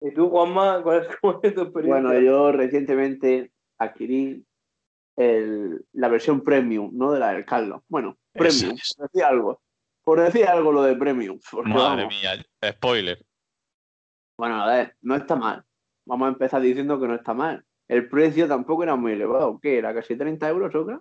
¿Y 0.03 0.13
tú, 0.13 0.29
Juanma, 0.29 0.83
cuál 0.83 1.03
es, 1.03 1.17
cuál 1.23 1.41
es 1.43 1.55
tu 1.55 1.63
experiencia? 1.63 2.03
Bueno, 2.03 2.21
yo 2.21 2.53
recientemente 2.53 3.51
adquirí 3.79 4.45
el- 5.17 5.83
la 5.93 6.09
versión 6.09 6.43
premium, 6.43 6.91
no 6.93 7.13
de 7.13 7.21
la 7.21 7.33
del 7.33 7.47
Carlos. 7.47 7.81
Bueno, 7.89 8.19
premium, 8.33 8.75
es. 8.77 8.95
por 8.95 9.09
decir 9.09 9.25
algo. 9.25 9.63
Por 10.03 10.21
decir 10.21 10.45
algo 10.47 10.71
lo 10.71 10.83
de 10.83 10.97
premium. 10.97 11.39
Madre 11.65 12.03
vamos, 12.03 12.09
mía, 12.09 12.45
spoiler. 12.73 13.25
Bueno, 14.37 14.63
a 14.63 14.67
ver, 14.67 14.97
no 15.01 15.15
está 15.17 15.37
mal. 15.37 15.65
Vamos 16.07 16.27
a 16.27 16.29
empezar 16.33 16.61
diciendo 16.61 17.01
que 17.01 17.09
no 17.09 17.15
está 17.15 17.35
mal. 17.35 17.65
El 17.89 18.09
precio 18.09 18.47
tampoco 18.49 18.83
era 18.83 18.97
muy 18.97 19.13
elevado. 19.13 19.59
¿Qué 19.61 19.79
era? 19.79 19.95
¿Casi 19.95 20.17
30 20.17 20.49
euros, 20.49 20.75
Oca? 20.75 21.01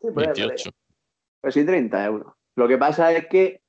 Sí, 0.00 0.08
por 0.08 0.14
por. 0.14 0.24
28. 0.26 0.70
Casi 1.42 1.64
30 1.64 2.04
euros. 2.04 2.32
Lo 2.56 2.68
que 2.68 2.78
pasa 2.78 3.12
es 3.12 3.26
que 3.26 3.62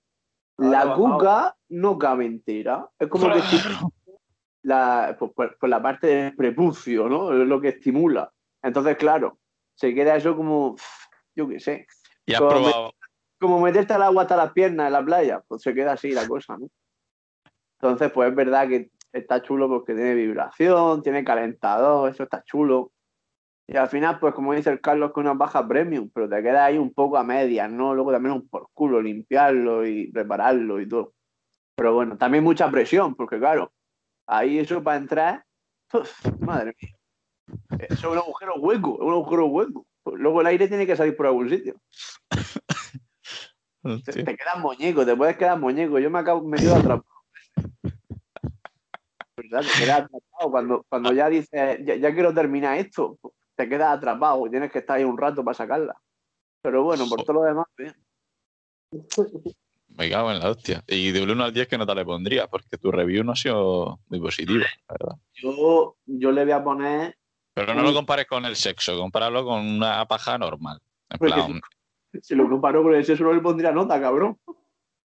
la 0.57 0.93
cuca 0.95 1.55
no 1.69 1.97
cabe 1.97 2.25
entera. 2.25 2.89
Es 2.99 3.07
como 3.07 3.31
que 3.31 3.39
estimula 3.39 3.89
la, 4.63 5.15
pues, 5.19 5.31
pues- 5.35 5.51
pues 5.59 5.69
la 5.69 5.81
parte 5.81 6.07
del 6.07 6.35
prepucio, 6.35 7.07
¿no? 7.09 7.31
Es 7.33 7.47
lo 7.47 7.59
que 7.61 7.69
estimula. 7.69 8.31
Entonces, 8.63 8.97
claro, 8.97 9.37
se 9.75 9.93
queda 9.93 10.15
eso 10.15 10.35
como, 10.35 10.75
yo 11.35 11.47
qué 11.47 11.59
sé, 11.59 11.85
Y 12.27 12.33
has 12.33 12.39
Como 12.39 12.51
me- 12.55 12.59
probado. 12.71 12.93
como 13.39 13.59
meterte 13.61 13.93
al 13.93 14.01
agua 14.01 14.23
hasta 14.23 14.35
las 14.35 14.51
piernas 14.53 14.87
en 14.87 14.93
la 14.93 15.05
playa, 15.05 15.43
pues 15.47 15.61
se 15.61 15.75
queda 15.75 15.91
así 15.93 16.11
la 16.11 16.27
cosa, 16.27 16.57
¿no? 16.57 16.67
Entonces, 17.79 18.11
pues 18.11 18.29
es 18.29 18.35
verdad 18.35 18.67
que 18.67 18.89
está 19.15 19.41
chulo 19.41 19.67
porque 19.67 19.93
tiene 19.93 20.13
vibración, 20.13 21.01
tiene 21.01 21.23
calentador, 21.23 22.09
eso 22.09 22.23
está 22.23 22.43
chulo. 22.43 22.91
Y 23.67 23.77
al 23.77 23.87
final, 23.87 24.19
pues 24.19 24.33
como 24.35 24.53
dice 24.53 24.69
el 24.69 24.81
Carlos, 24.81 25.11
que 25.13 25.19
una 25.21 25.33
baja 25.33 25.67
premium, 25.67 26.09
pero 26.13 26.29
te 26.29 26.41
queda 26.43 26.65
ahí 26.65 26.77
un 26.77 26.93
poco 26.93 27.17
a 27.17 27.23
medias, 27.23 27.71
¿no? 27.71 27.95
Luego 27.95 28.11
también 28.11 28.35
un 28.35 28.47
por 28.47 28.67
culo 28.73 29.01
limpiarlo 29.01 29.85
y 29.87 30.11
repararlo 30.11 30.79
y 30.79 30.87
todo. 30.87 31.13
Pero 31.75 31.93
bueno, 31.93 32.17
también 32.17 32.43
mucha 32.43 32.69
presión, 32.69 33.15
porque 33.15 33.39
claro, 33.39 33.71
ahí 34.27 34.59
eso 34.59 34.83
para 34.83 34.97
entrar, 34.97 35.45
uf, 35.93 36.11
madre 36.39 36.75
mía. 36.79 36.91
Eso 37.89 37.93
es 37.93 38.03
un 38.05 38.17
agujero 38.17 38.55
hueco, 38.55 38.95
es 38.95 39.01
un 39.01 39.13
agujero 39.13 39.45
hueco. 39.47 39.85
Luego 40.13 40.41
el 40.41 40.47
aire 40.47 40.67
tiene 40.67 40.85
que 40.85 40.95
salir 40.95 41.15
por 41.15 41.25
algún 41.25 41.49
sitio. 41.49 41.75
Te, 43.81 43.91
Hostia. 43.91 44.25
te 44.25 44.35
quedas 44.35 44.57
muñeco, 44.57 45.05
te 45.05 45.15
puedes 45.15 45.37
quedar 45.37 45.59
muñeco. 45.59 45.99
Yo 45.99 46.09
me 46.09 46.17
acabo 46.17 46.43
me 46.43 46.57
quedo 46.57 46.75
atrapado. 46.75 47.14
¿Verdad? 49.37 49.61
Te 49.61 49.83
quedas 49.83 50.01
atrapado 50.01 50.51
cuando, 50.51 50.85
cuando 50.87 51.11
ya 51.13 51.29
dices, 51.29 51.79
ya, 51.83 51.95
ya 51.95 52.13
quiero 52.13 52.33
terminar 52.33 52.77
esto, 52.77 53.17
pues, 53.21 53.33
te 53.55 53.67
quedas 53.67 53.97
atrapado 53.97 54.47
y 54.47 54.49
tienes 54.49 54.71
que 54.71 54.79
estar 54.79 54.97
ahí 54.97 55.03
un 55.03 55.17
rato 55.17 55.43
para 55.43 55.55
sacarla. 55.55 55.95
Pero 56.61 56.83
bueno, 56.83 57.07
por 57.07 57.23
todo 57.23 57.37
lo 57.37 57.43
demás, 57.43 57.65
bien. 57.77 57.95
Me 59.89 60.09
cago 60.09 60.31
en 60.31 60.39
la 60.39 60.49
hostia. 60.49 60.83
Y 60.87 61.11
de 61.11 61.23
1 61.23 61.43
al 61.43 61.53
10, 61.53 61.67
¿qué 61.67 61.77
nota 61.77 61.95
le 61.95 62.05
pondría? 62.05 62.47
Porque 62.47 62.77
tu 62.77 62.91
review 62.91 63.23
no 63.23 63.33
ha 63.33 63.35
sido 63.35 63.99
muy 64.07 64.19
positiva, 64.19 64.65
la 64.89 64.95
verdad. 64.99 65.15
Yo, 65.33 65.95
yo 66.05 66.31
le 66.31 66.43
voy 66.43 66.53
a 66.53 66.63
poner, 66.63 67.17
Pero 67.53 67.73
no 67.73 67.83
lo 67.83 67.93
compares 67.93 68.25
con 68.27 68.45
el 68.45 68.55
sexo, 68.55 68.97
compáralo 68.97 69.45
con 69.45 69.65
una 69.65 70.05
paja 70.05 70.37
normal. 70.37 70.81
En 71.09 71.17
Porque 71.19 71.33
plan, 71.33 71.61
si 72.21 72.35
lo 72.35 72.49
comparo 72.49 72.83
con 72.83 72.93
el 72.95 73.05
sexo, 73.05 73.23
no 73.23 73.33
le 73.33 73.41
pondría 73.41 73.71
nota, 73.71 73.99
cabrón. 74.01 74.37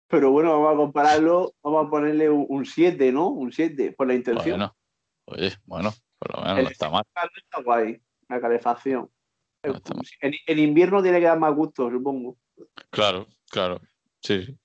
Pero 0.09 0.31
bueno, 0.31 0.51
vamos 0.61 0.73
a 0.73 0.77
compararlo, 0.77 1.53
vamos 1.63 1.87
a 1.87 1.89
ponerle 1.89 2.29
un 2.29 2.65
7, 2.65 3.11
¿no? 3.11 3.27
Un 3.29 3.51
7 3.51 3.93
por 3.97 4.07
la 4.07 4.15
intención. 4.15 4.57
Bueno, 4.59 4.75
oye, 5.25 5.53
bueno, 5.65 5.93
por 6.17 6.35
lo 6.35 6.41
menos 6.43 6.63
no 6.63 6.69
está 6.69 6.89
mal. 6.89 7.03
Está 7.37 7.61
guay, 7.61 8.01
la 8.27 8.41
calefacción. 8.41 9.09
No. 9.63 9.73
En, 10.21 10.33
en 10.47 10.59
invierno 10.59 11.01
tiene 11.03 11.19
que 11.19 11.25
dar 11.25 11.37
más 11.39 11.53
gusto, 11.53 11.89
supongo. 11.91 12.37
Claro, 12.89 13.27
claro. 13.49 13.79
Sí, 14.21 14.43
sí. 14.45 14.57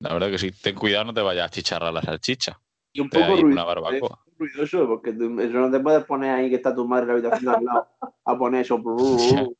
La 0.00 0.14
verdad 0.14 0.30
que 0.30 0.38
sí. 0.38 0.50
Ten 0.50 0.74
cuidado, 0.74 1.04
no 1.04 1.14
te 1.14 1.20
vayas 1.20 1.46
a 1.46 1.50
chicharrar 1.50 1.92
la 1.92 2.00
salchicha. 2.02 2.58
Y 2.92 3.00
un 3.00 3.08
da 3.10 3.20
poco 3.20 3.32
ahí 3.34 3.42
ruido- 3.42 3.52
una 3.54 3.64
barbacoa. 3.64 4.18
es 4.26 4.38
ruidoso, 4.38 4.86
porque 4.88 5.10
eso 5.10 5.18
no 5.58 5.70
te 5.70 5.78
puedes 5.80 6.04
poner 6.04 6.30
ahí 6.34 6.48
que 6.50 6.56
está 6.56 6.74
tu 6.74 6.88
madre 6.88 7.02
en 7.02 7.08
la 7.08 7.14
habitación 7.14 7.52
de 7.52 7.58
al 7.58 7.64
lado 7.64 7.88
a 8.24 8.38
poner 8.38 8.62
eso. 8.62 8.82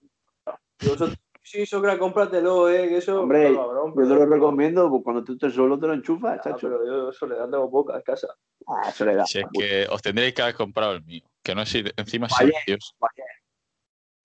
Yo, 0.80 0.94
eso- 0.94 1.12
sí, 1.42 1.66
Socra, 1.66 1.98
cómpratelo, 1.98 2.68
eh, 2.70 2.88
que 2.88 2.96
eso. 2.98 3.22
Hombre, 3.22 3.54
cabrón, 3.54 3.94
Yo 3.96 4.02
te 4.02 4.14
lo 4.14 4.26
recomiendo, 4.26 4.90
pues 4.90 5.02
cuando 5.02 5.24
tú 5.24 5.32
estés 5.34 5.54
solo 5.54 5.78
te 5.78 5.86
lo 5.86 5.94
enchufas, 5.94 6.38
Ah, 6.38 6.40
chacho. 6.42 6.68
pero 6.68 6.86
yo 6.86 7.12
soledad 7.12 7.48
tengo 7.50 7.70
poca 7.70 7.96
en 7.96 8.02
casa. 8.02 8.28
Ah, 8.66 8.88
eso 8.88 9.04
le 9.04 9.14
da. 9.14 9.26
Si 9.26 9.38
es 9.38 9.46
que 9.52 9.86
os 9.90 10.02
tendréis 10.02 10.34
que 10.34 10.42
haber 10.42 10.54
comprado 10.54 10.92
el 10.92 11.04
mío, 11.04 11.24
que 11.42 11.54
no 11.54 11.62
es 11.62 11.74
encima 11.74 12.26
es 12.26 12.34
silencioso. 12.34 12.94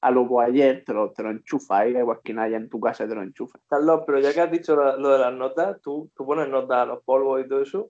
A 0.01 0.11
lo 0.11 0.39
ayer 0.39 0.83
te 0.85 0.93
lo, 0.93 1.11
te 1.11 1.23
lo 1.23 1.31
enchufas 1.31 1.79
ahí, 1.79 1.97
igual 1.97 2.19
que 2.23 2.31
nadie 2.31 2.55
en 2.57 2.69
tu 2.69 2.79
casa 2.79 3.07
te 3.07 3.15
lo 3.15 3.23
enchufas. 3.23 3.59
Carlos, 3.67 4.03
pero 4.05 4.19
ya 4.19 4.33
que 4.33 4.41
has 4.41 4.51
dicho 4.51 4.75
lo, 4.75 4.97
lo 4.97 5.09
de 5.09 5.17
las 5.17 5.33
notas, 5.33 5.81
¿tú, 5.81 6.11
tú 6.15 6.25
pones 6.25 6.47
notas 6.47 6.77
a 6.77 6.85
los 6.85 7.03
polvos 7.03 7.43
y 7.43 7.47
todo 7.47 7.61
eso. 7.61 7.89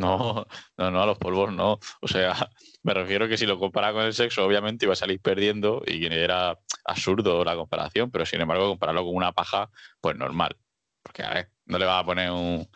No, 0.00 0.46
no, 0.78 0.90
no, 0.90 1.02
a 1.02 1.06
los 1.06 1.18
polvos 1.18 1.52
no. 1.52 1.78
O 2.00 2.08
sea, 2.08 2.32
me 2.82 2.94
refiero 2.94 3.28
que 3.28 3.36
si 3.36 3.46
lo 3.46 3.58
comparas 3.58 3.92
con 3.92 4.02
el 4.04 4.14
sexo, 4.14 4.44
obviamente 4.44 4.86
iba 4.86 4.92
a 4.94 4.96
salir 4.96 5.20
perdiendo 5.20 5.82
y 5.86 6.00
que 6.08 6.22
era 6.24 6.58
absurdo 6.84 7.44
la 7.44 7.54
comparación, 7.56 8.10
pero 8.10 8.24
sin 8.26 8.40
embargo, 8.40 8.68
compararlo 8.68 9.04
con 9.04 9.14
una 9.14 9.32
paja, 9.32 9.70
pues 10.00 10.16
normal. 10.16 10.56
Porque, 11.02 11.22
a 11.22 11.34
ver, 11.34 11.50
no 11.66 11.78
le 11.78 11.86
vas 11.86 12.02
a 12.02 12.06
poner 12.06 12.30
un, 12.30 12.66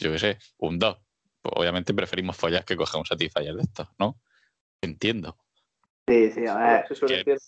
yo 0.00 0.12
qué 0.12 0.18
sé, 0.18 0.38
un 0.58 0.78
2. 0.78 0.98
Pues 1.42 1.54
obviamente 1.56 1.94
preferimos 1.94 2.36
follar 2.36 2.64
que 2.64 2.76
coger 2.76 2.98
un 2.98 3.06
satisfyer 3.06 3.54
de 3.54 3.62
estos, 3.62 3.88
¿no? 3.98 4.18
Entiendo. 4.82 5.36
Sí, 6.08 6.30
sí, 6.32 6.46
a 6.46 6.56
ver. 6.56 6.84
Eso 6.90 7.06
entiendo. 7.06 7.42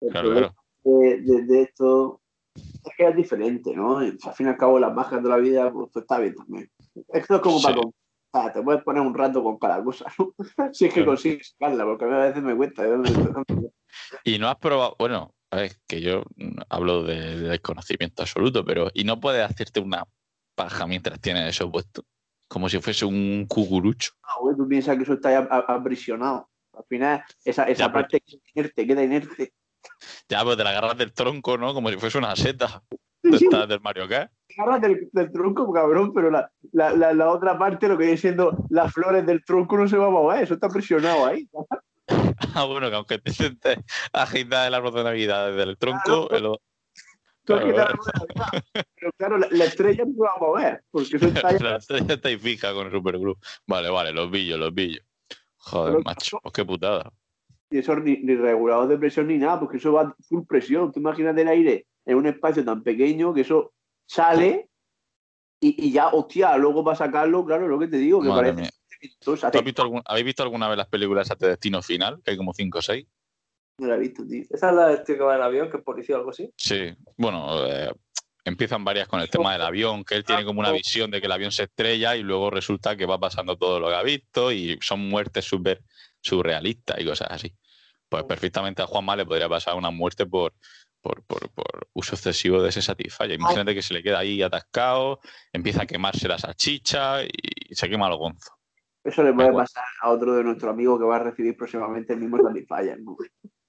El 0.00 0.10
Claro, 0.10 0.30
claro. 0.30 0.54
de, 0.84 1.20
de- 1.22 1.42
de 1.46 1.62
esto 1.62 2.20
es 2.54 2.92
que 2.96 3.08
es 3.08 3.16
diferente, 3.16 3.74
¿no? 3.74 4.04
Y, 4.04 4.16
Al 4.22 4.34
fin 4.34 4.46
y 4.46 4.50
al 4.50 4.56
cabo, 4.56 4.78
las 4.78 4.94
bajas 4.94 5.22
de 5.22 5.28
la 5.28 5.36
vida, 5.38 5.72
pues 5.72 5.90
está 5.96 6.18
bien 6.18 6.34
también. 6.34 6.70
Esto 7.08 7.36
es 7.36 7.40
como 7.40 7.58
Sí. 7.58 7.64
para 7.66 7.80
ah, 8.36 8.52
te 8.52 8.62
puedes 8.62 8.82
poner 8.82 9.02
un 9.02 9.14
rato 9.14 9.42
con 9.42 9.58
cada 9.58 9.82
cosa, 9.82 10.06
¿no? 10.18 10.32
si 10.72 10.86
es 10.86 10.94
que 10.94 11.04
consigues 11.04 11.54
sacarla, 11.58 11.84
porque 11.84 12.04
a 12.04 12.08
veces 12.08 12.42
me 12.42 12.54
cuesta. 12.56 12.82
¿de 12.82 12.90
dónde- 12.90 13.10
de 13.12 13.22
dónde- 13.30 13.70
Y 14.24 14.38
no 14.38 14.48
has 14.48 14.56
probado, 14.56 14.94
bueno, 14.98 15.34
a 15.50 15.56
ver, 15.56 15.72
que 15.88 16.00
yo 16.00 16.22
hablo 16.68 17.02
de, 17.02 17.38
de 17.40 17.48
desconocimiento 17.48 18.22
absoluto, 18.22 18.64
pero 18.64 18.90
¿y 18.94 19.04
no 19.04 19.18
puedes 19.20 19.44
hacerte 19.48 19.80
una 19.80 20.04
paja 20.54 20.86
mientras 20.86 21.20
tienes 21.20 21.48
eso 21.48 21.70
puesto? 21.70 22.02
Como 22.48 22.68
si 22.68 22.80
fuese 22.80 23.04
un 23.04 23.46
cucurucho. 23.48 24.12
Ah, 24.22 24.36
güey, 24.40 24.56
tú 24.56 24.68
piensas 24.68 24.96
que 24.96 25.02
eso 25.02 25.14
está 25.14 25.38
aprisionado. 25.68 26.48
Al 26.72 26.84
final, 26.88 27.24
esa, 27.44 27.64
esa 27.64 27.84
Ya, 27.86 27.92
pero- 27.92 27.92
parte 27.92 28.20
queda 28.20 28.40
inerte, 28.54 28.86
queda 28.86 29.02
inerte. 29.02 29.52
Ya, 30.28 30.42
pues 30.44 30.56
te 30.56 30.64
la 30.64 30.70
agarras 30.70 30.98
del 30.98 31.12
tronco, 31.12 31.56
¿no? 31.56 31.72
Como 31.74 31.88
si 31.90 31.96
fuese 31.96 32.18
una 32.18 32.34
seta 32.36 32.82
Sí, 33.38 33.44
estas 33.46 33.68
del 33.68 33.80
Mario 33.80 34.08
Kart. 34.08 34.30
del, 34.80 35.08
del 35.12 35.32
tronco, 35.32 35.72
cabrón, 35.72 36.12
pero 36.14 36.30
la, 36.30 36.50
la, 36.72 36.90
la, 36.92 37.12
la 37.12 37.30
otra 37.30 37.58
parte, 37.58 37.88
lo 37.88 37.96
que 37.96 38.04
viene 38.04 38.18
siendo 38.18 38.56
las 38.70 38.92
flores 38.92 39.24
del 39.26 39.44
tronco, 39.44 39.76
no 39.76 39.88
se 39.88 39.96
va 39.96 40.06
a 40.06 40.10
mover, 40.10 40.44
eso 40.44 40.54
está 40.54 40.66
aprisionado 40.66 41.26
ahí. 41.26 41.48
Ah, 42.54 42.64
bueno, 42.64 42.88
que 42.88 42.94
aunque 42.96 43.18
te 43.18 43.30
intentes 43.30 43.78
agitar 44.12 44.68
el 44.68 44.74
árbol 44.74 44.94
de 44.94 45.04
Navidad 45.04 45.48
desde 45.48 45.62
el 45.64 45.76
tronco, 45.76 46.30
el 46.30 46.42
Tú 47.44 47.54
Claro, 47.54 47.64
agitas 47.66 47.86
claro. 47.86 47.98
la 48.34 48.50
rueda, 48.50 48.84
Pero 48.94 49.10
claro, 49.18 49.38
la, 49.38 49.48
la 49.50 49.64
estrella 49.64 50.04
no 50.04 50.12
se 50.14 50.20
va 50.20 50.30
a 50.36 50.38
mover, 50.40 50.84
porque 50.90 51.16
eso 51.16 51.26
está 51.26 51.52
la 51.52 51.76
estrella 51.76 52.14
está 52.14 52.28
ahí 52.28 52.38
fija 52.38 52.72
con 52.74 52.86
el 52.86 52.92
superglue. 52.92 53.34
Vale, 53.66 53.90
vale, 53.90 54.12
los 54.12 54.30
billos, 54.30 54.58
los 54.58 54.72
billos. 54.74 55.04
Joder, 55.58 55.92
Pero- 55.94 56.04
macho, 56.04 56.38
pues 56.42 56.52
qué 56.52 56.64
putada. 56.64 57.12
Y 57.70 57.78
eso 57.78 57.96
ni, 57.96 58.16
ni 58.18 58.34
regulador 58.36 58.88
de 58.88 58.98
presión 58.98 59.26
ni 59.28 59.38
nada, 59.38 59.58
porque 59.58 59.78
eso 59.78 59.92
va 59.92 60.14
full 60.28 60.44
presión. 60.46 60.92
Tú 60.92 61.00
imagínate 61.00 61.42
el 61.42 61.48
aire 61.48 61.86
en 62.04 62.16
un 62.16 62.26
espacio 62.26 62.64
tan 62.64 62.82
pequeño 62.82 63.34
que 63.34 63.40
eso 63.40 63.72
sale 64.08 64.68
y, 65.60 65.86
y 65.88 65.90
ya, 65.90 66.08
hostia, 66.08 66.56
luego 66.56 66.84
para 66.84 66.96
sacarlo, 66.96 67.44
claro, 67.44 67.66
lo 67.66 67.78
que 67.78 67.88
te 67.88 67.96
digo, 67.96 68.20
que 68.22 68.28
Madre 68.28 68.52
parece. 68.52 68.72
¿Tú 69.20 69.32
has 69.34 69.64
visto 69.64 69.82
algún- 69.82 70.02
¿Habéis 70.06 70.26
visto 70.26 70.42
alguna 70.42 70.68
vez 70.68 70.78
las 70.78 70.86
películas 70.88 71.28
de 71.38 71.48
Destino 71.48 71.82
Final? 71.82 72.20
Que 72.24 72.30
hay 72.32 72.36
como 72.36 72.54
5 72.54 72.78
o 72.78 72.82
6. 72.82 73.06
No 73.78 73.88
la 73.88 73.96
he 73.96 73.98
visto, 73.98 74.24
tío. 74.26 74.42
Esa 74.48 74.70
es 74.70 74.74
la 74.74 74.88
del 74.88 75.04
tío 75.04 75.16
que 75.16 75.22
va 75.22 75.36
en 75.36 75.42
avión, 75.42 75.70
que 75.70 75.76
es 75.78 75.82
policía 75.82 76.14
o 76.16 76.18
algo 76.18 76.30
así. 76.30 76.50
Sí, 76.56 76.94
bueno, 77.16 77.66
eh, 77.66 77.90
empiezan 78.44 78.84
varias 78.84 79.06
con 79.08 79.20
el 79.20 79.28
tema 79.28 79.52
del 79.52 79.62
avión, 79.62 80.02
que 80.04 80.14
él 80.14 80.24
tiene 80.24 80.44
como 80.44 80.60
una 80.60 80.72
visión 80.72 81.10
de 81.10 81.20
que 81.20 81.26
el 81.26 81.32
avión 81.32 81.50
se 81.52 81.64
estrella 81.64 82.16
y 82.16 82.22
luego 82.22 82.48
resulta 82.50 82.96
que 82.96 83.04
va 83.06 83.18
pasando 83.18 83.56
todo 83.56 83.78
lo 83.80 83.88
que 83.88 83.94
ha 83.94 84.02
visto 84.02 84.50
y 84.52 84.78
son 84.80 85.00
muertes 85.08 85.44
súper 85.44 85.82
surrealistas 86.26 87.00
y 87.00 87.04
cosas 87.04 87.28
así. 87.30 87.54
Pues 88.08 88.24
perfectamente 88.24 88.82
a 88.82 88.86
Juanma 88.86 89.16
le 89.16 89.26
podría 89.26 89.48
pasar 89.48 89.74
una 89.74 89.90
muerte 89.90 90.26
por, 90.26 90.54
por, 91.00 91.22
por, 91.24 91.50
por 91.50 91.88
uso 91.92 92.14
excesivo 92.14 92.62
de 92.62 92.68
ese 92.68 92.82
Satisfyer. 92.82 93.32
Imagínate 93.32 93.74
que 93.74 93.82
se 93.82 93.94
le 93.94 94.02
queda 94.02 94.18
ahí 94.18 94.42
atascado, 94.42 95.20
empieza 95.52 95.82
a 95.82 95.86
quemarse 95.86 96.28
la 96.28 96.38
salchicha 96.38 97.24
y 97.24 97.74
se 97.74 97.88
quema 97.88 98.08
el 98.08 98.16
gonzo. 98.16 98.52
Eso 99.04 99.22
le 99.22 99.32
puede 99.32 99.52
pasar 99.52 99.84
a 100.02 100.10
otro 100.10 100.34
de 100.34 100.42
nuestros 100.42 100.72
amigos 100.72 100.98
que 100.98 101.04
va 101.04 101.16
a 101.16 101.20
recibir 101.20 101.56
próximamente 101.56 102.12
el 102.12 102.20
mismo 102.20 102.42
Satisfyer. 102.42 103.00
¿no? 103.00 103.16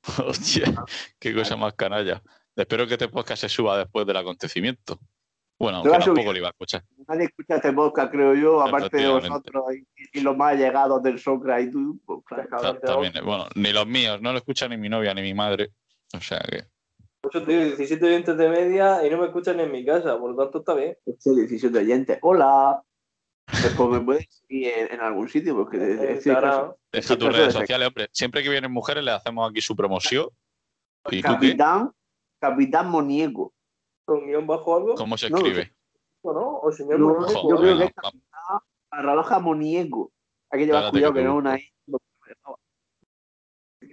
Hostia, 0.25 0.73
qué 1.19 1.33
cosa 1.33 1.55
más 1.55 1.73
canalla. 1.73 2.21
Espero 2.55 2.87
que 2.87 2.93
este 2.93 3.07
podcast 3.07 3.41
se 3.41 3.49
suba 3.49 3.77
después 3.77 4.07
del 4.07 4.17
acontecimiento. 4.17 4.99
Bueno, 5.59 5.79
aunque 5.79 5.91
tampoco 6.05 6.31
lo 6.33 6.37
iba 6.37 6.47
a 6.47 6.51
escuchar. 6.51 6.83
Nadie 7.07 7.25
escucha 7.25 7.55
este 7.55 7.73
podcast, 7.73 8.11
creo 8.11 8.35
yo, 8.35 8.61
aparte 8.61 8.97
de 8.97 9.07
vosotros 9.09 9.63
y, 9.75 10.19
y 10.19 10.21
los 10.21 10.37
más 10.37 10.53
allegados 10.53 11.01
del 11.01 11.17
Socra 11.19 11.59
y 11.61 11.71
tú. 11.71 11.99
Pues, 12.05 12.19
claro. 12.47 12.79
También, 12.79 13.13
bueno, 13.25 13.47
ni 13.55 13.73
los 13.73 13.87
míos, 13.87 14.21
no 14.21 14.31
lo 14.33 14.37
escucha 14.37 14.67
ni 14.67 14.77
mi 14.77 14.87
novia 14.89 15.13
ni 15.15 15.21
mi 15.23 15.33
madre. 15.33 15.69
O 16.15 16.21
sea 16.21 16.39
que. 16.39 16.63
Ocho, 17.23 17.43
tío, 17.43 17.59
17 17.59 18.05
oyentes 18.05 18.37
de 18.37 18.49
media 18.49 19.05
y 19.05 19.09
no 19.09 19.17
me 19.17 19.25
escuchan 19.25 19.57
ni 19.57 19.63
en 19.63 19.71
mi 19.71 19.83
casa, 19.83 20.17
por 20.19 20.31
lo 20.31 20.43
tanto 20.43 20.59
está 20.59 20.75
bien. 20.75 20.95
Este 21.05 21.33
17 21.33 21.77
oyentes. 21.77 22.19
Hola. 22.21 22.81
Pues 23.49 23.89
me 23.89 24.01
puedes 24.01 24.27
seguir 24.47 24.67
en, 24.77 24.93
en 24.93 24.99
algún 25.01 25.27
sitio, 25.29 25.55
porque 25.55 25.77
de- 25.77 25.95
de- 25.95 26.03
En 26.11 26.17
este 26.17 26.29
Instagram, 26.29 26.51
caso- 26.51 26.77
Deja 26.91 27.17
tus 27.17 27.31
redes 27.33 27.53
de- 27.53 27.59
sociales, 27.61 27.87
hombre. 27.87 28.09
Siempre 28.11 28.43
que 28.43 28.49
vienen 28.49 28.71
mujeres 28.71 29.03
le 29.03 29.11
hacemos 29.11 29.49
aquí 29.49 29.61
su 29.61 29.75
promoción. 29.75 30.27
¿Y 31.09 31.21
tú 31.21 31.29
qué? 31.39 31.51
Capitán, 31.51 31.91
Capitán 32.39 32.89
Moniego. 32.89 33.53
Con 34.07 34.25
guion 34.25 34.47
bajo 34.47 34.77
algo, 34.77 34.95
¿Cómo 34.95 35.17
se 35.17 35.29
No, 35.29 35.37
escribe? 35.37 35.75
¿no? 36.23 36.59
O 36.61 36.71
señor 36.71 36.97
No, 36.99 37.07
Moniego, 37.09 37.49
yo 37.49 37.57
creo 37.57 37.77
que 37.77 37.83
es 37.85 37.91
Capitán 37.93 38.59
barra 38.89 39.15
baja 39.15 39.39
Moniego. 39.39 40.11
Hay 40.49 40.59
que 40.61 40.65
llevar 40.65 40.89
cuidado 40.91 41.13
que 41.13 41.23
no 41.23 41.31
es 41.33 41.37
una 41.37 41.59
I. 41.59 41.71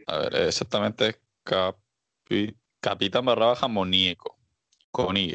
A 0.06 0.18
ver, 0.18 0.34
exactamente 0.36 1.08
es 1.08 1.20
capi- 1.44 2.56
Capitán 2.80 3.24
barra 3.24 3.46
baja 3.46 3.66
Monieco. 3.68 4.36
Con 4.92 5.16
Y. 5.16 5.34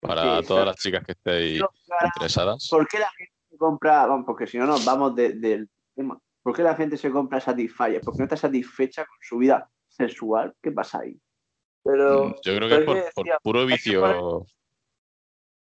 Para 0.00 0.40
Sí, 0.40 0.46
todas 0.46 0.64
las 0.66 0.76
chicas 0.76 1.04
que 1.04 1.12
estéis 1.12 1.62
interesadas. 2.14 2.66
¿Por 2.70 2.88
qué 2.88 2.98
la 2.98 3.10
gente 3.10 3.34
se 3.50 3.56
compra? 3.58 4.06
Vamos, 4.06 4.24
porque 4.24 4.46
si 4.46 4.56
no 4.56 4.64
nos 4.66 4.82
vamos 4.86 5.14
de- 5.14 5.34
del 5.34 5.68
tema. 5.94 6.18
¿Por 6.42 6.56
qué 6.56 6.62
la 6.62 6.74
gente 6.74 6.96
se 6.96 7.10
compra 7.10 7.38
Satisfyer? 7.40 8.00
Porque 8.00 8.18
no 8.20 8.24
está 8.24 8.36
satisfecha 8.38 9.04
con 9.04 9.18
su 9.20 9.36
vida 9.36 9.70
sexual. 9.88 10.54
¿Qué 10.62 10.72
pasa 10.72 11.00
ahí? 11.00 11.20
Pero 11.84 12.26
Mm, 12.28 12.34
Yo 12.44 12.56
creo 12.56 12.68
que 12.68 12.74
es 12.76 12.84
por, 12.84 12.94
que 12.96 13.10
por 13.14 13.24
decía, 13.24 13.38
puro 13.42 13.66
vicio. 13.66 14.46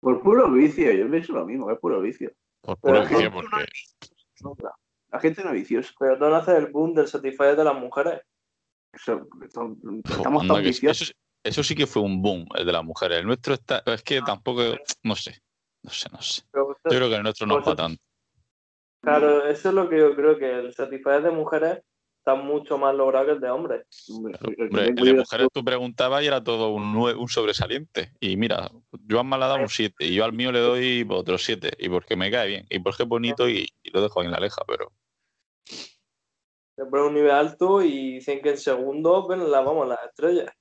Por 0.00 0.23
puro 0.23 0.50
vicio. 0.50 0.92
Yo 0.92 1.11
pienso 1.11 1.33
lo 1.33 1.47
mismo, 1.47 1.71
es 1.71 1.78
puro 1.78 2.00
vicio. 2.00 2.33
Por 2.61 2.76
puro 2.78 3.00
vicio, 3.02 3.31
no 3.31 3.33
porque. 3.33 4.69
La 5.11 5.21
gente 5.21 5.42
no 5.45 5.50
es 5.50 5.54
viciosa. 5.57 5.92
pero 5.99 6.19
tú 6.19 6.25
no 6.25 6.35
haces 6.37 6.54
el 6.57 6.66
boom 6.73 6.95
del 6.95 7.07
Satisfyer 7.07 7.54
de 7.57 7.64
las 7.64 7.75
mujeres. 7.78 8.21
Eso- 8.92 9.26
son- 9.52 9.78
Jo, 9.83 10.00
estamos 10.16 10.47
tan 10.47 10.57
que- 10.57 10.62
viciosos. 10.69 11.02
eso, 11.11 11.12
eso 11.45 11.62
sí 11.62 11.75
que 11.75 11.87
fue 11.87 12.02
un 12.02 12.23
boom, 12.23 12.47
el 12.54 12.64
de 12.66 12.73
las 12.73 12.85
mujeres. 12.85 13.19
El 13.19 13.26
nuestro 13.26 13.54
está. 13.54 13.83
Es 13.87 14.02
que 14.02 14.21
tampoco. 14.23 14.62
No 15.02 15.14
sé. 15.14 15.38
No 15.83 15.90
sé, 15.90 16.09
no 16.12 16.23
sé. 16.23 16.42
Yo 16.54 16.76
creo 16.85 17.09
que 17.09 17.16
el 17.16 17.23
nuestro 17.23 17.47
no 17.47 17.61
para 17.62 17.76
tanto. 17.76 18.02
claro, 19.02 19.47
eso 19.47 19.69
es 19.71 19.75
lo 19.75 19.88
que 19.88 19.99
yo 19.99 20.14
creo 20.14 20.38
que 20.38 20.50
el 20.61 20.73
Satisfyer 20.75 21.23
de 21.23 21.31
mujeres 21.31 21.83
está 22.23 22.37
mucho 22.37 22.79
más 22.79 22.95
logrado 22.95 23.26
que 23.26 23.33
el 23.33 23.41
de 23.41 23.50
hombres. 23.50 23.85
Hombre, 24.09 24.38
el 24.49 24.95
de 24.95 25.14
mujeres 25.14 25.49
tú 25.52 25.64
preguntabas 25.64 26.23
y 26.23 26.29
era 26.29 26.43
todo 26.43 26.71
un, 26.71 26.97
un 26.97 27.29
sobresaliente. 27.29 28.12
Y 28.21 28.37
mira, 28.37 28.71
yo 28.93 29.19
a 29.19 29.21
Alma 29.23 29.37
le 29.38 29.45
ha 29.45 29.49
dado 29.49 29.61
un 29.61 29.69
7 29.69 30.05
y 30.05 30.14
yo 30.14 30.25
al 30.25 30.33
mío 30.33 30.52
le 30.52 30.61
doy 30.61 31.07
otro 31.11 31.37
7. 31.37 31.73
Y 31.79 31.88
porque 31.88 32.14
me 32.14 32.31
cae 32.31 32.47
bien. 32.47 32.67
Y 32.71 32.79
porque 32.79 33.02
es 33.02 33.09
bonito 33.09 33.49
y, 33.49 33.69
y 33.83 33.91
lo 33.91 34.00
dejo 34.00 34.21
ahí 34.21 34.26
en 34.26 34.33
la 34.33 34.38
leja, 34.38 34.62
pero. 34.69 34.93
Le 36.76 36.87
ponen 36.87 37.07
un 37.07 37.14
nivel 37.14 37.33
alto 37.33 37.83
y 37.83 38.14
dicen 38.14 38.41
que 38.41 38.50
en 38.50 38.59
segundo 38.59 39.26
ven 39.26 39.50
la, 39.50 39.61
vamos, 39.61 39.88
las 39.88 40.05
estrellas. 40.05 40.55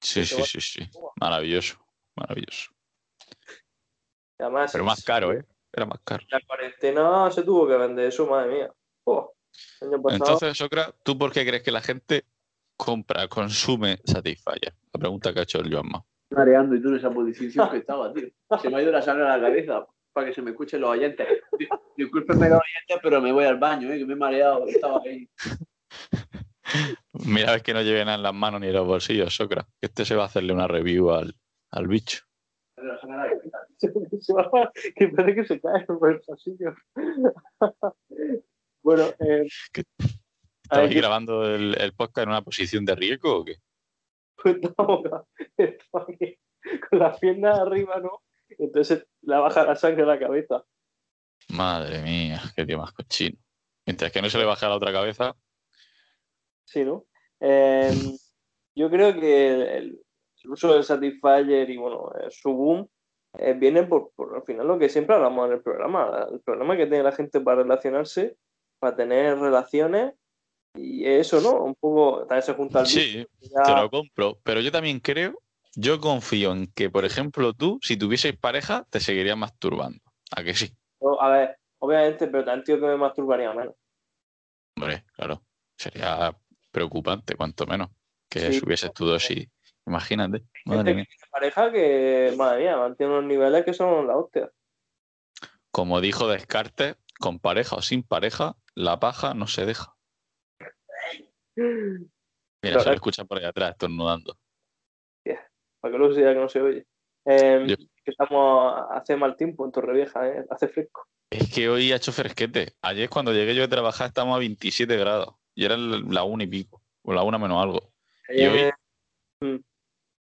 Sí, 0.00 0.26
sí, 0.26 0.42
sí, 0.42 0.60
sí. 0.60 0.90
Maravilloso. 1.18 1.78
Maravilloso. 2.16 2.70
Además, 4.38 4.72
Pero 4.72 4.84
más 4.84 5.02
caro, 5.02 5.32
¿eh? 5.32 5.44
Era 5.72 5.86
más 5.86 6.00
caro. 6.04 6.24
La 6.30 6.40
cuarentena 6.46 7.30
se 7.30 7.42
tuvo 7.42 7.66
que 7.66 7.76
vender 7.76 8.06
eso, 8.06 8.26
madre 8.26 8.52
mía. 8.52 8.72
Oh, 9.04 9.32
Entonces, 9.80 10.56
Socra, 10.56 10.92
¿tú 11.02 11.18
por 11.18 11.32
qué 11.32 11.46
crees 11.46 11.62
que 11.62 11.70
la 11.70 11.80
gente 11.80 12.24
compra, 12.76 13.28
consume 13.28 13.98
Satisfyer? 14.04 14.74
La 14.92 15.00
pregunta 15.00 15.32
que 15.32 15.40
ha 15.40 15.42
hecho 15.42 15.60
el 15.60 15.72
Joanma. 15.72 16.04
mareando 16.30 16.74
y 16.74 16.82
tú 16.82 16.88
en 16.88 16.96
esa 16.96 17.10
posición 17.10 17.70
que 17.70 17.78
estaba, 17.78 18.12
tío. 18.12 18.28
Se 18.60 18.70
me 18.70 18.78
ha 18.78 18.82
ido 18.82 18.92
la 18.92 19.02
sangre 19.02 19.24
a 19.24 19.36
la 19.36 19.42
cabeza 19.42 19.86
para 20.12 20.26
que 20.26 20.34
se 20.34 20.42
me 20.42 20.50
escuchen 20.50 20.80
los 20.80 20.90
oyentes. 20.90 21.26
Disculpenme 21.96 22.48
los 22.48 22.60
oyentes, 22.60 22.98
pero 23.02 23.20
me 23.20 23.32
voy 23.32 23.44
al 23.44 23.58
baño, 23.58 23.92
¿eh? 23.92 23.98
que 23.98 24.06
me 24.06 24.14
he 24.14 24.16
mareado, 24.16 24.66
estaba 24.66 25.00
ahí. 25.04 25.28
Mira, 27.26 27.52
ves 27.52 27.62
que 27.62 27.72
no 27.72 27.82
lleve 27.82 28.04
nada 28.04 28.16
en 28.16 28.22
las 28.22 28.34
manos 28.34 28.60
ni 28.60 28.66
en 28.68 28.74
los 28.74 28.86
bolsillos, 28.86 29.34
Socra. 29.34 29.66
Que 29.80 29.86
este 29.86 30.04
se 30.04 30.14
va 30.14 30.24
a 30.24 30.26
hacerle 30.26 30.52
una 30.52 30.68
review 30.68 31.10
al, 31.10 31.34
al 31.70 31.88
bicho. 31.88 32.24
que 34.96 35.08
parece 35.08 35.34
que 35.34 35.44
se 35.46 35.60
cae 35.60 35.84
por 35.86 36.12
el 36.12 36.20
pasillo. 36.20 36.74
Bueno, 38.82 39.04
eh, 39.20 39.46
¿Estás 40.62 40.84
aquí 40.84 40.94
grabando 40.96 41.44
el, 41.44 41.80
el, 41.80 41.94
podcast 41.94 42.24
en 42.24 42.28
una 42.28 42.42
posición 42.42 42.84
de 42.84 42.94
riesgo 42.94 43.38
o 43.38 43.44
qué? 43.44 43.56
Pues 44.36 44.56
estamos, 44.62 45.00
estamos 45.56 46.08
aquí 46.08 46.38
con 46.88 46.98
las 46.98 47.18
piernas 47.18 47.58
arriba, 47.58 48.00
¿no? 48.00 48.22
Entonces 48.50 49.06
la 49.22 49.40
baja 49.40 49.64
la 49.64 49.76
sangre 49.76 50.02
a 50.02 50.06
la 50.06 50.18
cabeza. 50.18 50.64
Madre 51.48 52.02
mía, 52.02 52.42
qué 52.54 52.66
tío 52.66 52.78
más 52.78 52.92
cochino. 52.92 53.38
Mientras 53.86 54.12
que 54.12 54.20
no 54.20 54.28
se 54.28 54.38
le 54.38 54.44
baja 54.44 54.66
a 54.66 54.68
la 54.68 54.76
otra 54.76 54.92
cabeza. 54.92 55.34
Sí, 56.66 56.84
¿no? 56.84 57.06
Eh, 57.40 57.90
yo 58.74 58.90
creo 58.90 59.18
que 59.18 59.48
el, 59.48 59.62
el, 59.62 60.00
uso 60.44 60.74
del 60.74 60.84
Satisfyer 60.84 61.70
y 61.70 61.76
bueno, 61.78 62.10
su 62.28 62.52
boom 62.52 62.88
eh, 63.38 63.54
viene 63.54 63.84
por, 63.84 64.12
por, 64.14 64.36
al 64.36 64.42
final 64.42 64.66
lo 64.66 64.78
que 64.78 64.88
siempre 64.88 65.16
hablamos 65.16 65.46
en 65.46 65.54
el 65.54 65.62
programa, 65.62 66.26
el 66.30 66.40
problema 66.40 66.76
que 66.76 66.86
tiene 66.86 67.02
la 67.02 67.12
gente 67.12 67.40
para 67.40 67.62
relacionarse, 67.62 68.36
para 68.78 68.96
tener 68.96 69.38
relaciones 69.38 70.14
y 70.74 71.04
eso, 71.04 71.40
¿no? 71.40 71.64
Un 71.64 71.74
poco, 71.74 72.20
también 72.26 72.42
se 72.42 72.54
junta 72.54 72.80
al 72.80 72.86
Sí, 72.86 73.26
ya... 73.40 73.62
te 73.62 73.72
lo 73.72 73.90
compro, 73.90 74.38
pero 74.42 74.60
yo 74.60 74.70
también 74.70 75.00
creo 75.00 75.38
yo 75.80 76.00
confío 76.00 76.52
en 76.52 76.66
que, 76.72 76.90
por 76.90 77.04
ejemplo, 77.04 77.52
tú, 77.52 77.78
si 77.82 77.96
tuvieses 77.96 78.36
pareja, 78.36 78.84
te 78.90 78.98
seguirías 78.98 79.36
masturbando. 79.36 80.00
¿A 80.36 80.42
que 80.42 80.52
sí? 80.52 80.72
No, 81.00 81.20
a 81.20 81.30
ver, 81.30 81.58
obviamente, 81.78 82.26
pero 82.26 82.44
también 82.44 82.64
tío 82.64 82.80
que 82.80 82.86
me 82.86 82.96
masturbaría 82.96 83.52
menos. 83.52 83.74
Hombre, 84.76 85.04
claro. 85.12 85.42
Sería 85.76 86.36
preocupante, 86.72 87.36
cuanto 87.36 87.64
menos, 87.66 87.90
que 88.28 88.40
sí. 88.40 88.58
subieses 88.58 88.92
tu 88.92 89.06
dosis. 89.06 89.48
Imagínate. 89.86 90.42
Madre 90.64 90.94
mía. 90.94 91.06
pareja 91.30 91.70
que, 91.70 92.34
madre 92.36 92.62
mía, 92.62 92.76
mantiene 92.76 93.12
unos 93.12 93.24
niveles 93.24 93.64
que 93.64 93.72
son 93.72 94.08
la 94.08 94.16
hostia. 94.16 94.50
Como 95.70 96.00
dijo 96.00 96.26
Descartes, 96.26 96.96
con 97.18 97.38
pareja 97.38 97.76
o 97.76 97.82
sin 97.82 98.02
pareja, 98.02 98.56
la 98.74 99.00
paja 99.00 99.34
no 99.34 99.46
se 99.46 99.66
deja. 99.66 99.94
Mira, 101.56 102.80
se 102.80 102.88
lo 102.88 102.94
escucha 102.94 103.24
por 103.24 103.38
ahí 103.38 103.44
atrás, 103.44 103.72
estornudando 103.72 104.38
para 105.80 105.92
que 105.92 105.98
luego 105.98 106.14
se 106.14 106.20
diga 106.20 106.34
que 106.34 106.40
no 106.40 106.48
se 106.48 106.60
oye. 106.60 106.86
Eh, 107.24 107.76
que 108.04 108.10
estamos, 108.10 108.86
hace 108.90 109.16
mal 109.16 109.36
tiempo 109.36 109.64
en 109.64 109.72
Torrevieja, 109.72 110.28
¿eh? 110.28 110.44
hace 110.50 110.68
fresco. 110.68 111.06
Es 111.30 111.52
que 111.52 111.68
hoy 111.68 111.92
ha 111.92 111.96
hecho 111.96 112.12
fresquete. 112.12 112.74
Ayer 112.80 113.10
cuando 113.10 113.32
llegué 113.32 113.54
yo 113.54 113.62
de 113.62 113.68
trabajar 113.68 114.08
estábamos 114.08 114.36
a 114.36 114.38
27 114.38 114.96
grados 114.96 115.34
y 115.54 115.64
era 115.64 115.76
la 115.76 116.22
una 116.22 116.44
y 116.44 116.46
pico, 116.46 116.82
o 117.02 117.12
la 117.12 117.22
una 117.22 117.38
menos 117.38 117.62
algo. 117.62 117.92
Y 118.28 118.46
hoy 118.46 118.70
mm. 119.40 119.56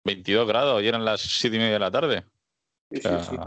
22 0.04 0.48
grados, 0.48 0.84
y 0.84 0.88
eran 0.88 1.06
las 1.06 1.22
7 1.22 1.56
y 1.56 1.60
media 1.60 1.74
de 1.74 1.80
la 1.80 1.92
tarde. 1.92 2.26
Sí, 2.92 3.00
o 3.00 3.02
sea, 3.02 3.24
sí, 3.24 3.36
sí. 3.36 3.38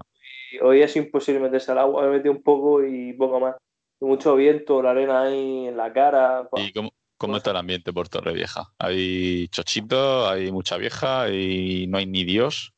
Hoy 0.62 0.82
es 0.82 0.96
imposible 0.96 1.40
meterse 1.40 1.72
al 1.72 1.78
agua, 1.78 2.02
me 2.04 2.10
metí 2.10 2.28
un 2.28 2.42
poco 2.42 2.84
y 2.84 3.12
poco 3.12 3.40
más. 3.40 3.56
Mucho 4.00 4.34
viento, 4.34 4.82
la 4.82 4.92
arena 4.92 5.22
ahí 5.22 5.66
en 5.66 5.76
la 5.76 5.92
cara. 5.92 6.48
¿Y 6.56 6.72
cómo, 6.72 6.90
¿Cómo 7.20 7.36
está 7.36 7.50
el 7.50 7.58
ambiente 7.58 7.92
por 7.92 8.08
Torrevieja? 8.08 8.72
Hay 8.78 9.46
chochitos, 9.48 10.26
hay 10.26 10.50
mucha 10.50 10.78
vieja 10.78 11.28
y 11.28 11.86
no 11.86 11.98
hay 11.98 12.06
ni 12.06 12.24
Dios. 12.24 12.72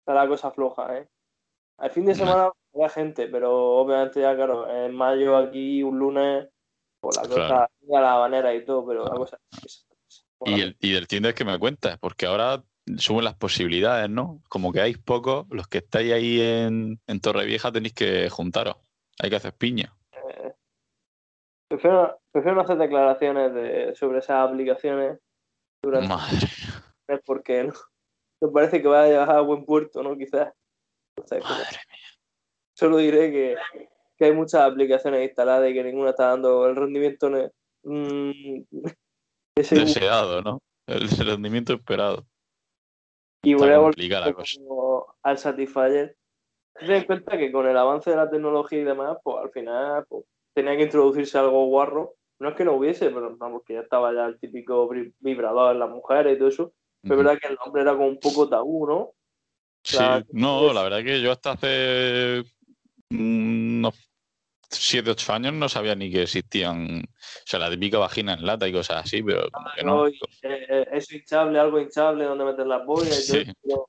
Está 0.00 0.14
la 0.14 0.26
cosa 0.26 0.50
floja, 0.50 0.96
¿eh? 0.96 1.06
Al 1.76 1.90
fin 1.90 2.06
de 2.06 2.14
semana 2.14 2.50
había 2.74 2.88
gente, 2.88 3.28
pero 3.28 3.76
obviamente 3.76 4.22
ya, 4.22 4.34
claro, 4.34 4.74
en 4.74 4.94
mayo 4.94 5.36
aquí, 5.36 5.82
un 5.82 5.98
lunes, 5.98 6.48
por 6.98 7.14
la 7.14 7.22
cosa, 7.22 7.36
claro. 7.36 7.68
la 8.02 8.14
habanera 8.14 8.54
y 8.54 8.64
todo, 8.64 8.86
pero 8.86 9.04
la 9.04 9.14
cosa... 9.14 9.38
Y, 10.46 10.62
el, 10.62 10.76
y 10.80 10.92
del 10.92 11.06
tienda 11.06 11.28
es 11.28 11.34
que 11.34 11.44
me 11.44 11.58
cuentas, 11.58 11.98
porque 11.98 12.24
ahora 12.24 12.64
suben 12.96 13.24
las 13.24 13.34
posibilidades, 13.34 14.08
¿no? 14.08 14.42
Como 14.48 14.72
que 14.72 14.80
hay 14.80 14.94
pocos, 14.94 15.46
los 15.50 15.68
que 15.68 15.78
estáis 15.78 16.12
ahí 16.12 16.40
en, 16.40 17.00
en 17.06 17.20
Torrevieja 17.20 17.70
tenéis 17.70 17.94
que 17.94 18.28
juntaros, 18.30 18.76
hay 19.18 19.30
que 19.30 19.36
hacer 19.36 19.52
piña. 19.54 19.94
Eh, 20.12 20.52
Prefiero, 21.68 22.18
prefiero, 22.32 22.56
no 22.56 22.62
hacer 22.62 22.78
declaraciones 22.78 23.52
de, 23.52 23.94
sobre 23.94 24.20
esas 24.20 24.48
aplicaciones 24.48 25.18
durante 25.82 26.08
Madre. 26.08 26.48
porque 27.26 27.64
no, 27.64 27.74
me 28.40 28.48
parece 28.48 28.80
que 28.80 28.88
va 28.88 29.02
a 29.02 29.06
llegar 29.06 29.30
a 29.30 29.40
buen 29.42 29.64
puerto, 29.66 30.02
¿no? 30.02 30.16
Quizás. 30.16 30.52
O 31.20 31.26
sea, 31.26 31.40
Madre 31.40 31.78
mía. 31.90 32.08
Solo 32.74 32.96
diré 32.98 33.30
que, 33.30 33.56
que, 34.16 34.24
hay 34.24 34.32
muchas 34.32 34.62
aplicaciones 34.62 35.24
instaladas 35.24 35.70
y 35.70 35.74
que 35.74 35.84
ninguna 35.84 36.10
está 36.10 36.28
dando 36.28 36.66
el 36.66 36.76
rendimiento 36.76 37.28
mmm, 37.82 38.62
deseado, 39.56 40.40
¿no? 40.40 40.62
El 40.86 41.08
rendimiento 41.10 41.74
esperado. 41.74 42.26
Y 43.42 43.54
voy 43.54 43.70
a 43.70 43.78
volver 43.78 44.14
al 45.22 45.38
Satisfyer. 45.38 46.16
Ten 46.78 46.90
en 46.90 47.04
cuenta 47.04 47.36
que 47.36 47.50
con 47.50 47.66
el 47.66 47.76
avance 47.76 48.10
de 48.10 48.16
la 48.16 48.30
tecnología 48.30 48.80
y 48.80 48.84
demás, 48.84 49.18
pues 49.22 49.36
al 49.42 49.50
final 49.50 50.04
pues, 50.08 50.24
tenía 50.54 50.76
que 50.76 50.84
introducirse 50.84 51.38
algo 51.38 51.66
guarro. 51.66 52.14
No 52.40 52.50
es 52.50 52.54
que 52.54 52.64
no 52.64 52.74
hubiese, 52.74 53.10
pero 53.10 53.36
vamos, 53.36 53.62
que 53.66 53.74
ya 53.74 53.80
estaba 53.80 54.12
ya 54.12 54.26
el 54.26 54.38
típico 54.38 54.88
vibrador 55.18 55.72
en 55.72 55.80
las 55.80 55.90
mujeres 55.90 56.36
y 56.36 56.38
todo 56.38 56.48
eso. 56.48 56.72
Pero 57.02 57.14
es 57.14 57.18
uh 57.18 57.20
-huh. 57.20 57.24
verdad 57.24 57.40
que 57.40 57.48
el 57.48 57.58
nombre 57.64 57.82
era 57.82 57.92
como 57.92 58.08
un 58.08 58.20
poco 58.20 58.48
tabú, 58.48 58.86
¿no? 58.86 59.10
Sí, 59.84 59.96
la, 59.96 60.24
no, 60.32 60.72
la 60.72 60.82
verdad 60.82 61.04
que 61.04 61.20
yo 61.20 61.32
hasta 61.32 61.52
hace 61.52 62.42
unos 63.10 63.94
7, 64.70 65.10
8 65.10 65.32
años 65.32 65.52
no 65.54 65.68
sabía 65.68 65.94
ni 65.94 66.10
que 66.10 66.22
existían, 66.22 67.02
o 67.02 67.46
sea, 67.46 67.58
la 67.58 67.70
típica 67.70 67.98
vagina 67.98 68.34
en 68.34 68.44
lata 68.44 68.68
y 68.68 68.72
cosas 68.72 69.04
así, 69.04 69.22
pero 69.22 69.48
ah, 69.52 69.72
que 69.74 69.84
no. 69.84 70.04
no 70.04 70.08
eh, 70.08 70.88
eso 70.92 71.16
hinchable, 71.16 71.58
algo 71.58 71.80
hinchable 71.80 72.24
donde 72.24 72.44
meter 72.44 72.66
las 72.66 72.84
boyas. 72.84 73.26
Sí. 73.26 73.44
Todo, 73.66 73.88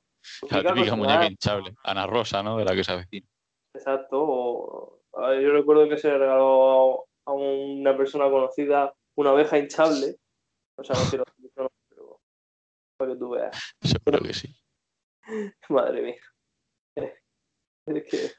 la 0.49 0.73
típica 0.73 0.95
muñeca 0.95 1.25
hinchable, 1.25 1.75
Ana 1.83 2.07
Rosa, 2.07 2.41
¿no? 2.41 2.57
De 2.57 2.65
la 2.65 2.75
que 2.75 2.83
se 2.83 2.91
avecina. 2.93 3.27
Exacto, 3.73 5.01
yo 5.13 5.51
recuerdo 5.51 5.89
que 5.89 5.97
se 5.97 6.09
le 6.09 6.17
regaló 6.17 7.05
a 7.25 7.33
una 7.33 7.95
persona 7.97 8.29
conocida 8.29 8.93
una 9.15 9.33
oveja 9.33 9.57
hinchable. 9.57 10.15
O 10.77 10.83
sea, 10.83 10.95
no 10.95 11.09
quiero 11.09 11.25
decirlo, 11.25 11.71
pero 11.89 12.21
para 12.97 13.11
que 13.11 13.17
tú 13.17 13.29
veas. 13.31 13.75
Seguro 13.81 14.19
que 14.23 14.33
sí. 14.33 14.55
Madre 15.69 16.01
mía. 16.01 16.21
Es 17.85 18.03
que. 18.09 18.31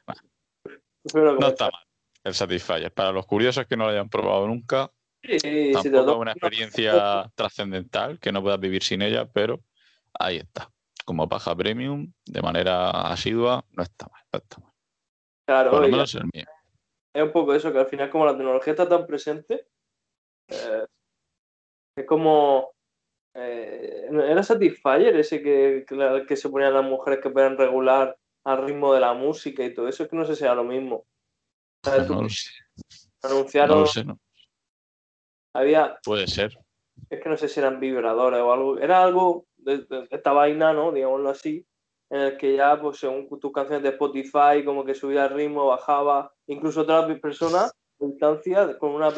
Bueno, 1.13 1.35
no 1.35 1.47
está 1.47 1.69
mal 1.69 1.90
el 2.23 2.33
Satisfyer. 2.33 2.91
Para 2.93 3.11
los 3.11 3.25
curiosos 3.25 3.65
que 3.67 3.77
no 3.77 3.85
lo 3.85 3.91
hayan 3.91 4.09
probado 4.09 4.47
nunca, 4.47 4.91
sí, 5.23 5.71
tampoco 5.73 6.05
sí, 6.05 6.11
es 6.11 6.17
una 6.17 6.31
experiencia 6.31 7.31
trascendental 7.35 8.19
que 8.19 8.31
no 8.31 8.41
puedas 8.41 8.59
vivir 8.59 8.83
sin 8.83 9.01
ella, 9.01 9.25
pero 9.25 9.61
ahí 10.19 10.37
está. 10.37 10.69
Como 11.05 11.27
paja 11.27 11.55
premium, 11.55 12.11
de 12.25 12.41
manera 12.41 12.89
asidua, 12.89 13.65
no 13.71 13.83
está 13.83 14.07
mal. 14.07 14.23
No 14.31 14.39
está 14.39 14.61
mal. 14.61 14.71
Claro, 15.47 15.71
Por 15.71 15.81
lo 15.81 15.87
menos 15.87 16.15
el 16.15 16.29
mío 16.33 16.45
es 17.13 17.23
un 17.23 17.31
poco 17.31 17.53
eso, 17.53 17.71
que 17.71 17.79
al 17.79 17.87
final 17.87 18.09
como 18.09 18.25
la 18.25 18.37
tecnología 18.37 18.71
está 18.71 18.87
tan 18.87 19.05
presente, 19.05 19.67
eh, 20.47 20.85
es 21.97 22.05
como... 22.05 22.71
Eh, 23.33 24.09
¿Era 24.11 24.43
Satisfyer 24.43 25.15
ese 25.15 25.41
que, 25.41 25.85
que, 25.87 26.25
que, 26.27 26.35
se 26.35 26.49
ponían 26.49 26.73
las 26.73 26.83
mujeres 26.83 27.21
que 27.21 27.29
puedan 27.29 27.57
regular 27.57 28.17
al 28.43 28.65
ritmo 28.65 28.93
de 28.93 28.99
la 28.99 29.13
música 29.13 29.63
y 29.63 29.73
todo 29.73 29.87
eso? 29.87 30.03
Es 30.03 30.09
que 30.09 30.15
no 30.17 30.25
sé 30.25 30.35
si 30.35 30.43
era 30.43 30.55
lo 30.55 30.65
mismo. 30.65 31.05
No 31.85 32.21
lo 32.23 32.29
sé. 32.29 32.49
Anunciaron... 33.23 33.77
No 33.77 33.81
lo 33.81 33.87
sé, 33.87 34.03
no. 34.03 34.19
Había... 35.53 35.97
Puede 36.03 36.27
ser. 36.27 36.57
Es 37.09 37.21
que 37.21 37.29
no 37.29 37.37
sé 37.37 37.47
si 37.47 37.59
eran 37.59 37.79
vibradores 37.79 38.39
o 38.39 38.53
algo. 38.53 38.77
Era 38.77 39.03
algo 39.03 39.45
de, 39.57 39.79
de 39.79 40.07
esta 40.09 40.31
vaina, 40.31 40.73
¿no? 40.73 40.91
Digámoslo 40.91 41.29
así 41.29 41.65
en 42.11 42.19
el 42.19 42.37
que 42.37 42.57
ya, 42.57 42.79
pues 42.79 42.97
según 42.99 43.27
tus 43.39 43.53
canciones 43.53 43.83
de 43.83 43.89
Spotify, 43.89 44.65
como 44.65 44.83
que 44.83 44.93
subía 44.93 45.25
el 45.25 45.33
ritmo, 45.33 45.67
bajaba, 45.67 46.33
incluso 46.47 46.81
otras 46.81 47.17
personas 47.19 47.71
a 47.71 48.05
distancia, 48.05 48.77
con 48.77 48.91
una 48.91 49.07
app, 49.07 49.17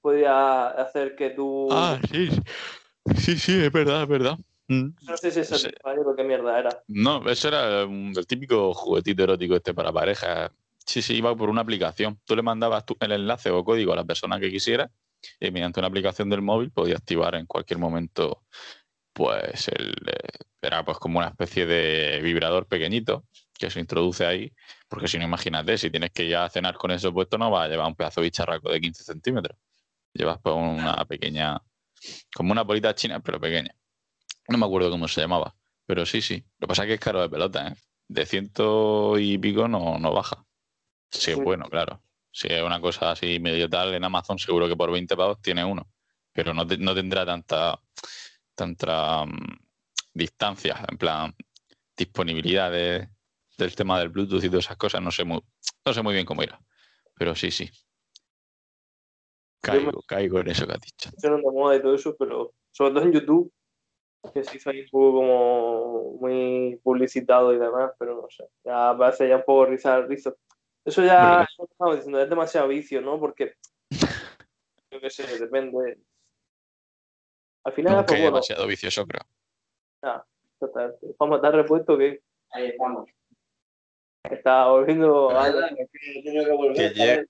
podía 0.00 0.68
hacer 0.68 1.16
que 1.16 1.30
tú... 1.30 1.68
Ah, 1.72 1.98
sí, 2.12 2.28
sí, 3.16 3.36
sí, 3.36 3.64
es 3.64 3.72
verdad, 3.72 4.02
es 4.02 4.08
verdad. 4.08 4.38
Mm. 4.68 4.90
No 5.02 5.16
sé 5.16 5.32
si 5.32 5.40
es 5.40 5.52
o 5.52 6.16
qué 6.16 6.22
mierda 6.22 6.60
era. 6.60 6.82
No, 6.86 7.28
eso 7.28 7.48
era 7.48 7.84
un, 7.86 8.12
el 8.16 8.26
típico 8.26 8.72
juguetito 8.72 9.24
erótico 9.24 9.56
este 9.56 9.74
para 9.74 9.92
parejas. 9.92 10.52
Sí, 10.86 11.02
sí, 11.02 11.16
iba 11.16 11.34
por 11.36 11.48
una 11.50 11.62
aplicación. 11.62 12.20
Tú 12.24 12.36
le 12.36 12.42
mandabas 12.42 12.84
tu, 12.84 12.96
el 13.00 13.12
enlace 13.12 13.50
o 13.50 13.64
código 13.64 13.92
a 13.92 13.96
la 13.96 14.04
persona 14.04 14.40
que 14.40 14.50
quisiera 14.50 14.90
y 15.40 15.50
mediante 15.50 15.80
una 15.80 15.88
aplicación 15.88 16.28
del 16.28 16.42
móvil 16.42 16.70
podía 16.72 16.96
activar 16.96 17.34
en 17.36 17.46
cualquier 17.46 17.78
momento 17.78 18.44
pues 19.12 19.68
el, 19.68 19.94
eh, 20.06 20.44
era 20.62 20.84
pues 20.84 20.98
como 20.98 21.18
una 21.18 21.28
especie 21.28 21.66
de 21.66 22.20
vibrador 22.22 22.66
pequeñito 22.66 23.24
que 23.58 23.70
se 23.70 23.80
introduce 23.80 24.24
ahí, 24.26 24.52
porque 24.88 25.08
si 25.08 25.18
no, 25.18 25.24
imagínate, 25.24 25.78
si 25.78 25.90
tienes 25.90 26.10
que 26.12 26.28
ya 26.28 26.48
cenar 26.48 26.76
con 26.76 26.90
eso 26.90 27.12
puesto, 27.12 27.38
no 27.38 27.50
vas 27.50 27.66
a 27.66 27.68
llevar 27.68 27.86
un 27.86 27.94
pedazo 27.94 28.20
de 28.20 28.26
bicharraco 28.26 28.70
de 28.72 28.80
15 28.80 29.04
centímetros. 29.04 29.56
Llevas 30.14 30.38
pues 30.42 30.54
una 30.56 31.04
pequeña, 31.06 31.60
como 32.34 32.52
una 32.52 32.62
bolita 32.62 32.94
china, 32.94 33.20
pero 33.20 33.40
pequeña. 33.40 33.74
No 34.48 34.58
me 34.58 34.66
acuerdo 34.66 34.90
cómo 34.90 35.08
se 35.08 35.20
llamaba, 35.20 35.54
Pero 35.86 36.06
sí, 36.06 36.22
sí. 36.22 36.44
Lo 36.58 36.66
que 36.66 36.68
pasa 36.68 36.82
es 36.84 36.88
que 36.88 36.94
es 36.94 37.00
caro 37.00 37.20
de 37.22 37.28
pelota, 37.28 37.68
¿eh? 37.68 37.74
De 38.08 38.26
ciento 38.26 39.18
y 39.18 39.38
pico 39.38 39.68
no, 39.68 39.98
no 39.98 40.12
baja. 40.12 40.44
Sí, 41.12 41.32
es 41.32 41.36
bueno, 41.38 41.66
claro. 41.66 42.02
Si 42.30 42.48
es 42.48 42.62
una 42.62 42.80
cosa 42.80 43.10
así 43.12 43.38
medio 43.38 43.68
tal, 43.68 43.94
en 43.94 44.04
Amazon 44.04 44.38
seguro 44.38 44.66
que 44.68 44.76
por 44.76 44.90
20 44.90 45.16
pavos 45.16 45.40
tiene 45.42 45.64
uno. 45.64 45.86
Pero 46.32 46.54
no, 46.54 46.66
te- 46.66 46.78
no 46.78 46.94
tendrá 46.94 47.26
tanta, 47.26 47.78
tanta 48.54 49.24
mm, 49.26 49.58
distancia, 50.14 50.84
en 50.90 50.96
plan, 50.96 51.34
disponibilidad 51.96 52.70
de- 52.72 53.08
del 53.58 53.74
tema 53.76 53.98
del 53.98 54.08
Bluetooth 54.08 54.42
y 54.42 54.48
todas 54.48 54.64
esas 54.64 54.76
cosas. 54.78 55.02
No 55.02 55.10
sé 55.10 55.24
muy, 55.24 55.42
no 55.84 55.92
sé 55.92 56.02
muy 56.02 56.14
bien 56.14 56.24
cómo 56.24 56.42
irá. 56.42 56.58
Pero 57.14 57.34
sí, 57.34 57.50
sí. 57.50 57.70
Caigo, 59.60 60.02
caigo 60.02 60.40
en 60.40 60.48
eso 60.48 60.66
que 60.66 60.72
has 60.72 60.80
dicho. 60.80 61.10
de 61.16 61.30
moda 61.30 61.76
y 61.76 61.82
todo 61.82 61.94
eso, 61.94 62.16
pero 62.18 62.52
sobre 62.72 62.94
todo 62.94 63.04
en 63.04 63.12
YouTube, 63.12 63.52
que 64.32 64.42
sí 64.42 64.58
un 64.68 64.88
poco 64.90 65.12
como 65.18 66.16
muy 66.20 66.80
publicitado 66.82 67.52
y 67.52 67.58
demás, 67.58 67.92
pero 67.98 68.22
no 68.22 68.28
sé, 68.30 68.44
ya 68.64 68.96
parece 68.96 69.28
ya 69.28 69.36
un 69.36 69.44
poco 69.44 69.66
risa 69.66 70.00
rizo. 70.02 70.36
Eso 70.84 71.04
ya, 71.04 71.42
eso 71.44 71.64
estamos 71.70 71.96
diciendo, 71.96 72.20
es 72.20 72.28
demasiado 72.28 72.68
vicio, 72.68 73.00
¿no? 73.00 73.18
Porque, 73.20 73.54
yo 74.90 75.00
qué 75.00 75.10
sé, 75.10 75.38
depende. 75.38 75.98
Al 77.64 77.72
final, 77.72 77.92
Nunca 77.94 78.06
pues 78.06 78.18
es 78.18 78.22
bueno, 78.24 78.36
demasiado 78.36 78.66
vicioso, 78.66 79.06
creo. 79.06 79.22
totalmente. 80.58 81.06
vamos 81.18 81.38
a 81.38 81.42
dar 81.42 81.54
repuesto 81.54 81.96
que 81.96 82.22
Ahí 82.52 82.66
estamos. 82.66 83.08
está 84.24 84.66
volviendo 84.66 85.30
a... 85.30 85.50
Que 86.74 86.90
llegue, 86.90 87.26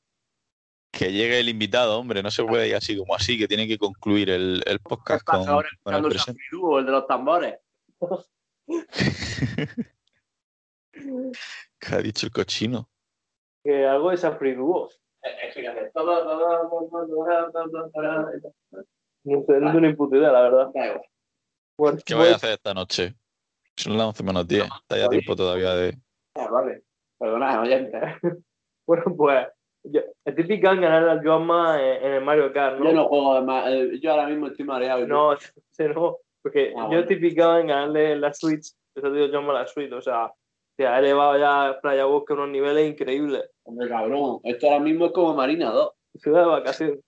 que 0.91 1.13
llegue 1.13 1.41
el 1.41 1.49
invitado, 1.49 1.99
hombre, 1.99 2.23
no 2.23 2.31
se 2.31 2.45
puede 2.45 2.69
ir 2.69 2.75
así 2.75 2.97
como 2.97 3.15
así, 3.15 3.39
que 3.39 3.47
tiene 3.47 3.69
que 3.69 3.79
concluir 3.79 4.31
el, 4.31 4.63
el 4.67 4.81
podcast 4.81 5.25
con, 5.25 5.49
ahora 5.49 5.69
con 5.83 5.95
el 5.95 6.05
el 6.05 6.87
de 6.87 6.93
los 6.93 7.07
tambores. 7.07 7.59
¿Qué 11.79 11.95
ha 11.95 11.99
dicho 11.99 12.27
el 12.27 12.33
cochino? 12.33 12.92
Que 13.63 13.87
algo 13.87 14.11
de 14.11 14.17
San 14.17 14.39
Friduo. 14.39 14.89
Es 15.23 15.55
que 15.55 15.69
hace 15.69 15.91
todo, 15.95 16.25
todo, 16.25 16.69
todo, 16.69 16.89
todo, 16.89 17.07
todo, 17.07 17.71
todo, 17.71 17.91
todo. 17.91 18.83
No 19.25 19.45
sé, 19.45 19.53
no 19.61 19.73
tengo 19.73 19.81
ni 19.81 19.95
puta 19.95 20.17
idea, 20.17 20.33
la 20.33 20.43
verdad. 20.43 20.71
Bueno, 21.79 21.99
¿Qué 22.05 22.15
vais 22.15 22.33
a 22.33 22.37
hacer 22.37 22.51
esta 22.51 22.75
noche? 22.75 23.15
Son 23.77 23.97
las 23.97 24.07
11 24.09 24.23
menos 24.25 24.49
10. 24.49 24.65
Está 24.65 24.99
ya 24.99 25.09
tiempo 25.09 25.37
todavía 25.37 25.75
de. 25.75 25.97
Ah, 26.35 26.49
vale. 26.51 26.83
Perdona, 27.19 27.61
oyente. 27.61 27.99
Bueno, 28.85 29.05
pues 29.17 29.47
yo, 29.85 30.01
estoy 30.25 30.45
picado 30.45 30.75
en 30.75 30.81
ganar 30.81 31.09
al 31.09 31.25
Joanma 31.25 31.81
en, 31.81 32.05
en 32.05 32.13
el 32.15 32.25
Mario 32.25 32.53
Kart, 32.53 32.79
¿no? 32.79 32.85
Yo 32.87 32.93
no 32.93 33.09
juego 33.09 33.39
eh, 33.69 33.99
yo 34.01 34.11
ahora 34.11 34.27
mismo 34.27 34.49
estoy 34.49 34.65
mareado. 34.65 35.07
No, 35.07 35.33
ese 35.35 35.89
no, 35.89 36.19
porque 36.43 36.75
Ah, 36.77 36.89
yo 36.91 37.05
bueno. 37.05 37.07
picado 37.07 37.59
en 37.59 37.69
ganarle 37.69 38.17
la 38.17 38.35
Switch, 38.35 38.73
eso 38.95 39.13
digo 39.13 39.29
Joanma 39.33 39.53
la 39.53 39.67
Switch, 39.69 39.93
o 39.93 40.03
sea, 40.03 40.33
se 40.77 40.87
ha 40.87 40.99
elevado 40.99 41.39
ya 41.39 41.79
Playa 41.81 42.05
Bosque 42.07 42.33
a 42.33 42.37
unos 42.37 42.49
niveles 42.49 42.91
increíbles. 42.91 43.49
Hombre, 43.65 43.89
cabrón. 43.89 44.41
Esto 44.45 44.67
ahora 44.67 44.81
mismo 44.81 45.07
es 45.07 45.13
como 45.13 45.35
Marina 45.35 45.71
2. 45.71 45.93
Ciudad 46.17 46.41
de 46.43 46.49
vacaciones. 46.49 46.99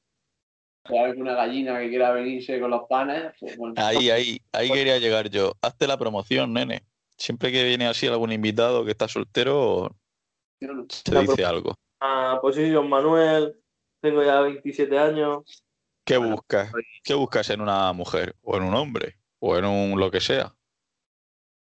Si 0.87 0.97
hay 0.97 1.13
una 1.13 1.35
gallina 1.35 1.79
que 1.79 1.89
quiera 1.89 2.13
venirse 2.13 2.61
con 2.61 2.71
los 2.71 2.83
panes, 2.89 3.33
pues 3.41 3.57
bueno. 3.57 3.75
Ahí, 3.79 4.11
ahí, 4.11 4.41
ahí 4.53 4.71
quería 4.71 4.99
llegar 4.99 5.31
yo. 5.31 5.53
Hazte 5.63 5.87
la 5.87 5.99
promoción, 5.99 6.53
nene. 6.53 6.83
Siempre 7.17 7.51
que 7.53 7.65
viene 7.65 7.87
así 7.87 8.07
algún 8.07 8.33
invitado 8.33 8.85
que 8.85 8.91
está 8.91 9.09
soltero, 9.09 9.97
se 10.89 11.21
dice 11.21 11.45
algo. 11.45 11.75
Ah, 12.01 12.39
pues 12.41 12.57
sí, 12.57 12.71
John 12.73 12.89
Manuel, 12.89 13.57
tengo 14.01 14.23
ya 14.23 14.41
27 14.41 14.99
años. 14.99 15.63
¿Qué 16.05 16.19
Bueno, 16.19 16.37
buscas? 16.37 16.71
¿Qué 17.03 17.15
buscas 17.15 17.49
en 17.51 17.61
una 17.61 17.93
mujer? 17.93 18.37
¿O 18.43 18.57
en 18.57 18.65
un 18.65 18.75
hombre? 18.75 19.17
¿O 19.39 19.57
en 19.57 19.65
un 19.65 19.99
lo 19.99 20.11
que 20.11 20.21
sea? 20.21 20.55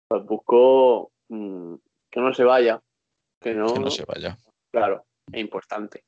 Pues 0.08 0.24
busco 0.24 1.12
mm, 1.28 1.74
que 2.10 2.20
no 2.20 2.34
se 2.34 2.44
vaya. 2.44 2.82
Que 3.40 3.54
no, 3.54 3.72
Que 3.72 3.80
no 3.80 3.90
se 3.90 4.04
vaya. 4.04 4.36
Claro, 4.72 5.04
es 5.32 5.40
importante. 5.40 6.04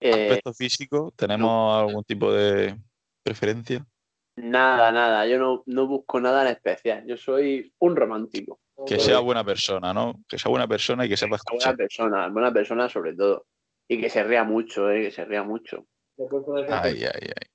Eh, 0.00 0.10
Aspecto 0.30 0.52
físico, 0.54 1.12
¿tenemos 1.14 1.80
algún 1.80 2.02
tipo 2.04 2.32
de 2.32 2.76
preferencia? 3.22 3.86
nada, 4.34 4.90
nada. 4.90 5.26
Yo 5.26 5.38
no, 5.38 5.62
no 5.66 5.86
busco 5.86 6.18
nada 6.18 6.42
en 6.42 6.48
especial. 6.48 7.04
Yo 7.06 7.16
soy 7.16 7.72
un 7.78 7.94
romántico. 7.94 8.58
Que 8.86 8.98
sea 8.98 9.20
buena 9.20 9.44
persona, 9.44 9.92
¿no? 9.94 10.14
Que 10.28 10.38
sea 10.38 10.48
buena 10.50 10.66
persona 10.66 11.04
y 11.04 11.08
que 11.08 11.16
sepa 11.16 11.34
Una 11.36 11.42
buena 11.44 11.58
escuchar. 11.58 11.76
persona, 11.76 12.28
buena 12.28 12.52
persona 12.52 12.88
sobre 12.88 13.14
todo. 13.14 13.46
Y 13.88 14.00
que 14.00 14.08
se 14.10 14.24
ría 14.24 14.42
mucho, 14.42 14.90
¿eh? 14.90 15.02
Que 15.02 15.10
se 15.12 15.24
ría 15.26 15.42
mucho. 15.42 15.86
El- 16.16 16.72
Ay, 16.72 17.04
ay, 17.04 17.10
ay. 17.28 17.46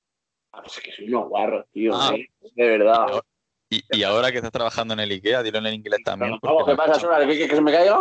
Ah, 0.52 0.62
pues 0.62 0.78
es 0.78 0.84
que 0.84 0.92
soy 0.92 1.08
unos 1.08 1.28
guarros, 1.28 1.66
tío. 1.70 1.92
Ah. 1.94 2.12
¿eh? 2.16 2.28
De 2.54 2.68
verdad. 2.78 3.06
Y, 3.70 3.82
y 3.90 4.02
ahora 4.04 4.30
que 4.30 4.36
estás 4.38 4.52
trabajando 4.52 4.94
en 4.94 5.00
el 5.00 5.10
IKEA, 5.10 5.42
dilo 5.42 5.58
en 5.58 5.74
inglés 5.74 6.00
también. 6.04 6.38
Vamos, 6.40 6.64
¿qué 6.66 6.74
pasa. 6.76 6.94
Sora? 6.94 7.26
¿Que, 7.26 7.36
que, 7.36 7.48
que 7.48 7.54
se 7.56 7.60
me 7.60 7.72
caiga? 7.72 7.98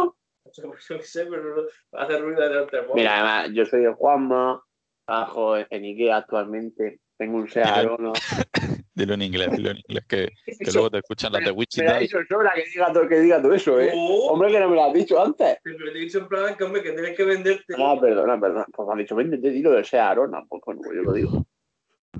Yo 0.89 0.97
qué 0.97 1.03
sé, 1.03 1.25
pero 1.25 1.55
no- 1.55 1.99
hace 1.99 2.17
ruido 2.19 2.41
delante 2.41 2.77
del 2.77 2.87
móvil. 2.87 3.01
Mira, 3.03 3.13
además, 3.15 3.55
yo 3.55 3.65
soy 3.65 3.81
de 3.83 3.93
Juanma, 3.93 4.63
trabajo 5.05 5.57
en 5.57 5.83
Ikea 5.83 6.17
actualmente, 6.17 6.99
tengo 7.17 7.37
un 7.37 7.47
SEA 7.49 7.65
Dilo. 7.81 7.93
Arona. 7.93 8.13
Dilo 8.97 9.13
en 9.13 9.21
inglés, 9.21 9.51
dilo 9.51 9.69
en 9.69 9.77
inglés, 9.77 10.05
que, 10.07 10.27
que 10.59 10.71
luego 10.71 10.89
te 10.89 10.97
escuchan 10.97 11.31
las 11.31 11.41
de 11.41 11.51
Me 11.51 11.51
Wichita. 11.51 11.99
dicho 11.99 12.17
Sora 12.27 12.51
que 12.55 12.63
diga 12.65 12.91
todo, 12.91 13.07
que 13.07 13.19
diga 13.19 13.39
todo 13.39 13.53
eso, 13.53 13.79
¿eh? 13.79 13.91
Oh, 13.93 14.31
Hombre, 14.31 14.51
que 14.51 14.59
no 14.59 14.69
me 14.69 14.75
lo 14.75 14.85
has 14.85 14.93
dicho 14.93 15.21
antes. 15.21 15.57
pero 15.63 15.77
te 15.77 15.91
he 15.91 16.01
dicho 16.01 16.17
en 16.17 16.27
plan 16.27 16.55
que, 16.57 16.63
hombre, 16.63 16.81
que 16.81 16.91
tienes 16.93 17.15
que 17.15 17.23
venderte. 17.23 17.75
Ah, 17.77 17.95
perdona, 18.01 18.39
perdona. 18.39 18.65
Pues 18.73 18.87
me 18.87 18.93
has 18.93 18.97
dicho, 18.97 19.15
vente, 19.15 19.37
te 19.37 19.51
dilo 19.51 19.69
del 19.71 19.85
SEA 19.85 20.09
Arona. 20.09 20.43
Pues 20.49 20.63
bueno, 20.65 20.81
pues 20.83 20.95
yo 20.95 21.03
lo 21.03 21.13
digo. 21.13 21.45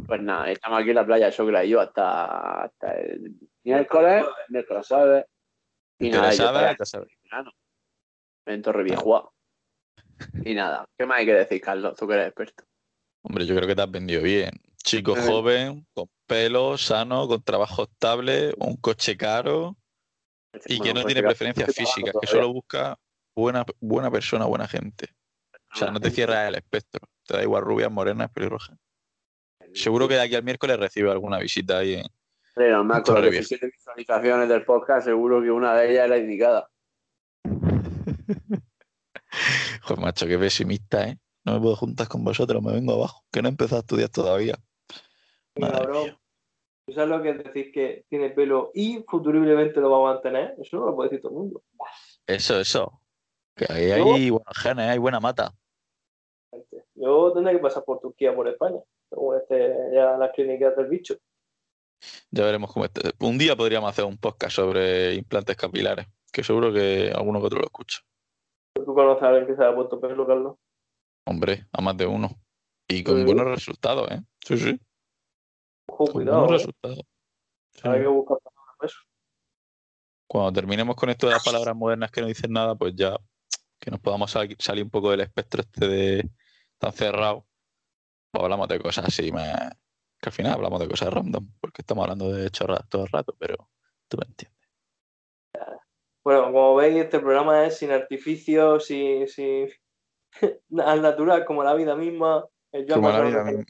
Pues 0.06 0.22
nada, 0.22 0.52
estamos 0.52 0.80
aquí 0.80 0.90
en 0.90 0.96
la 0.98 1.06
playa 1.06 1.32
Socra 1.32 1.66
y 1.66 1.70
yo 1.70 1.82
hasta, 1.82 2.62
hasta 2.66 2.94
el 2.94 3.32
miércoles, 3.64 4.24
miércoles 4.50 4.88
jueves. 4.88 5.26
Y 5.98 6.12
Te 6.12 6.18
nada, 6.18 6.28
lo 6.28 6.34
sabes, 6.34 6.78
te 6.78 6.86
sabes. 6.86 7.10
En 8.48 8.62
Torrevieja. 8.62 9.04
Y 10.44 10.54
nada, 10.56 10.86
¿qué 10.98 11.06
más 11.06 11.20
hay 11.20 11.26
que 11.26 11.34
decir, 11.34 11.62
Carlos? 11.62 11.96
Tú 11.98 12.08
que 12.08 12.14
eres 12.16 12.28
experto. 12.28 12.64
Hombre, 13.24 13.46
yo 13.46 13.56
creo 13.56 13.68
que 13.68 13.76
te 13.76 13.82
has 13.82 13.92
vendido 13.92 14.22
bien. 14.22 14.52
Chico 14.84 15.16
Eh. 15.18 15.22
joven, 15.22 15.86
con 15.94 16.10
pelo, 16.26 16.78
sano, 16.78 17.28
con 17.28 17.42
trabajo 17.44 17.84
estable, 17.84 18.54
un 18.58 18.78
coche 18.78 19.18
caro 19.18 19.76
y 20.66 20.80
que 20.80 20.90
no 20.94 21.02
pues 21.02 21.06
tiene 21.14 21.22
preferencias 21.22 21.74
físicas, 21.76 22.16
que 22.20 22.28
solo 22.28 22.52
busca 22.54 22.98
buena, 23.36 23.66
buena 23.80 24.10
persona, 24.10 24.46
buena 24.46 24.68
gente. 24.68 25.08
O 25.74 25.78
sea, 25.78 25.92
no 25.92 26.00
te 26.00 26.10
cierras 26.10 26.48
el 26.48 26.56
espectro. 26.56 27.02
Te 27.26 27.36
da 27.38 27.44
igual 27.44 27.62
rubias, 27.64 27.92
morenas, 27.92 28.32
pelirrojas. 28.32 28.78
Seguro 29.74 30.08
que 30.08 30.16
de 30.16 30.22
aquí 30.22 30.36
al 30.36 30.44
miércoles 30.44 30.80
recibe 30.80 31.12
alguna 31.12 31.38
visita 31.40 31.80
ahí. 31.80 31.96
en- 31.96 32.08
normal, 32.72 33.04
con 33.04 33.14
las 33.14 33.22
Torrevieja. 33.22 33.40
17 33.50 33.68
visualizaciones 33.68 34.50
del 34.50 34.64
podcast, 34.66 35.06
seguro 35.06 35.42
que 35.44 35.52
una 35.52 35.76
de 35.76 35.92
ellas 35.92 36.06
es 36.06 36.10
la 36.10 36.18
indicada. 36.18 36.70
Joder, 39.84 40.04
macho, 40.04 40.28
qué 40.28 40.38
pesimista, 40.38 41.08
¿eh? 41.08 41.18
No 41.46 41.54
me 41.54 41.62
puedo 41.62 41.76
juntar 41.76 42.08
con 42.08 42.24
vosotros, 42.24 42.62
me 42.62 42.74
vengo 42.74 42.94
abajo, 42.94 43.24
que 43.32 43.42
no 43.42 43.48
he 43.48 43.52
empezado 43.52 43.78
a 43.78 43.82
estudiar 43.82 44.10
todavía. 44.10 44.56
Mira, 45.56 45.80
Madre. 45.80 46.18
¿tú 46.86 46.94
sabes 46.94 47.10
lo 47.10 47.22
que 47.22 47.30
es 47.32 47.44
decir 47.44 47.72
que 47.72 48.06
tiene 48.10 48.30
pelo 48.30 48.72
y 48.74 49.04
futuriblemente 49.08 49.80
lo 49.80 49.90
va 49.92 50.10
a 50.10 50.14
mantener? 50.14 50.56
Eso 50.60 50.78
no 50.78 50.88
lo 50.88 50.96
puede 50.96 51.10
decir 51.10 51.22
todo 51.22 51.32
el 51.32 51.38
mundo. 51.38 51.64
Eso, 52.26 52.60
eso. 52.60 53.02
Que 53.56 53.66
ahí 53.70 53.92
hay 53.92 54.30
buenos 54.30 54.58
genes, 54.58 54.90
hay 54.90 54.98
buena 54.98 55.20
mata. 55.20 55.54
Yo 56.96 57.34
tendré 57.34 57.54
que 57.54 57.60
pasar 57.60 57.84
por 57.84 58.00
Turquía, 58.00 58.36
por 58.36 58.48
España, 58.48 58.80
según 59.10 59.38
este, 59.38 59.74
ya 59.94 60.18
las 60.18 60.32
clínicas 60.32 60.76
del 60.76 60.88
bicho. 60.88 61.16
Ya 62.32 62.46
veremos 62.46 62.72
cómo 62.72 62.86
está. 62.86 63.02
Un 63.20 63.38
día 63.38 63.56
podríamos 63.56 63.90
hacer 63.90 64.06
un 64.06 64.18
podcast 64.18 64.56
sobre 64.56 65.16
implantes 65.16 65.56
capilares, 65.56 66.08
que 66.32 66.44
seguro 66.44 66.72
que 66.72 67.12
alguno 67.14 67.40
que 67.40 67.46
otro 67.48 67.60
lo 67.60 67.66
escucha. 67.66 68.00
¿Tú 68.88 68.96
conoces 68.96 69.22
a 69.22 69.28
alguien 69.28 69.48
que 69.48 69.56
se 69.58 69.62
haya 69.66 69.76
puesto 69.76 70.00
pelo, 70.00 70.26
Carlos? 70.26 70.56
Hombre, 71.26 71.68
a 71.74 71.82
más 71.82 71.98
de 71.98 72.06
uno. 72.06 72.30
Y 72.88 73.04
con 73.04 73.18
Sí. 73.18 73.24
buenos 73.26 73.46
resultados, 73.46 74.10
¿eh? 74.10 74.22
Sí, 74.46 74.58
sí. 74.58 74.80
Ojo, 75.90 76.06
Con 76.06 76.14
cuidado, 76.14 76.38
buenos 76.46 76.54
¿eh? 76.54 76.58
resultados. 76.60 77.02
Sí. 77.74 77.82
Hay 77.84 78.00
que 78.00 78.08
buscar 78.08 78.38
palabras 78.40 78.76
para 78.78 78.88
eso. 78.88 79.00
Cuando 80.26 80.54
terminemos 80.54 80.96
con 80.96 81.10
esto 81.10 81.28
de 81.28 81.34
las 81.34 81.44
palabras 81.44 81.76
modernas 81.76 82.12
que 82.12 82.22
no 82.22 82.28
dicen 82.28 82.54
nada, 82.54 82.76
pues 82.76 82.96
ya 82.96 83.18
que 83.78 83.92
nos 83.92 84.00
podamos 84.00 84.32
sal- 84.32 84.56
salir 84.58 84.86
un 84.86 84.90
poco 84.90 85.12
del 85.12 85.20
espectro 85.20 85.60
este 85.64 85.86
de 85.86 86.30
tan 86.78 86.94
cerrado, 86.94 87.46
pues 88.32 88.42
hablamos 88.42 88.70
de 88.70 88.80
cosas 88.80 89.04
así 89.08 89.34
más. 89.34 89.70
Que 90.22 90.30
al 90.30 90.34
final 90.34 90.54
hablamos 90.54 90.80
de 90.80 90.88
cosas 90.88 91.14
random, 91.14 91.46
porque 91.60 91.82
estamos 91.82 92.04
hablando 92.04 92.32
de 92.32 92.50
chorradas 92.52 92.88
todo 92.88 93.04
el 93.04 93.10
rato, 93.12 93.36
pero 93.38 93.70
tú 94.08 94.16
me 94.18 94.26
entiendes. 94.28 94.57
Bueno, 96.28 96.44
como 96.52 96.76
veis, 96.76 96.98
este 96.98 97.20
programa 97.20 97.66
es 97.66 97.78
sin 97.78 97.90
artificios, 97.90 98.86
sin, 98.86 99.30
sin... 99.30 99.70
al 100.78 101.02
natural, 101.02 101.46
como 101.46 101.64
la 101.64 101.74
vida 101.74 101.96
misma. 101.96 102.46
El 102.74 102.86
Como 102.86 103.10
la 103.10 103.22
vida 103.22 103.46
misma. 103.46 103.64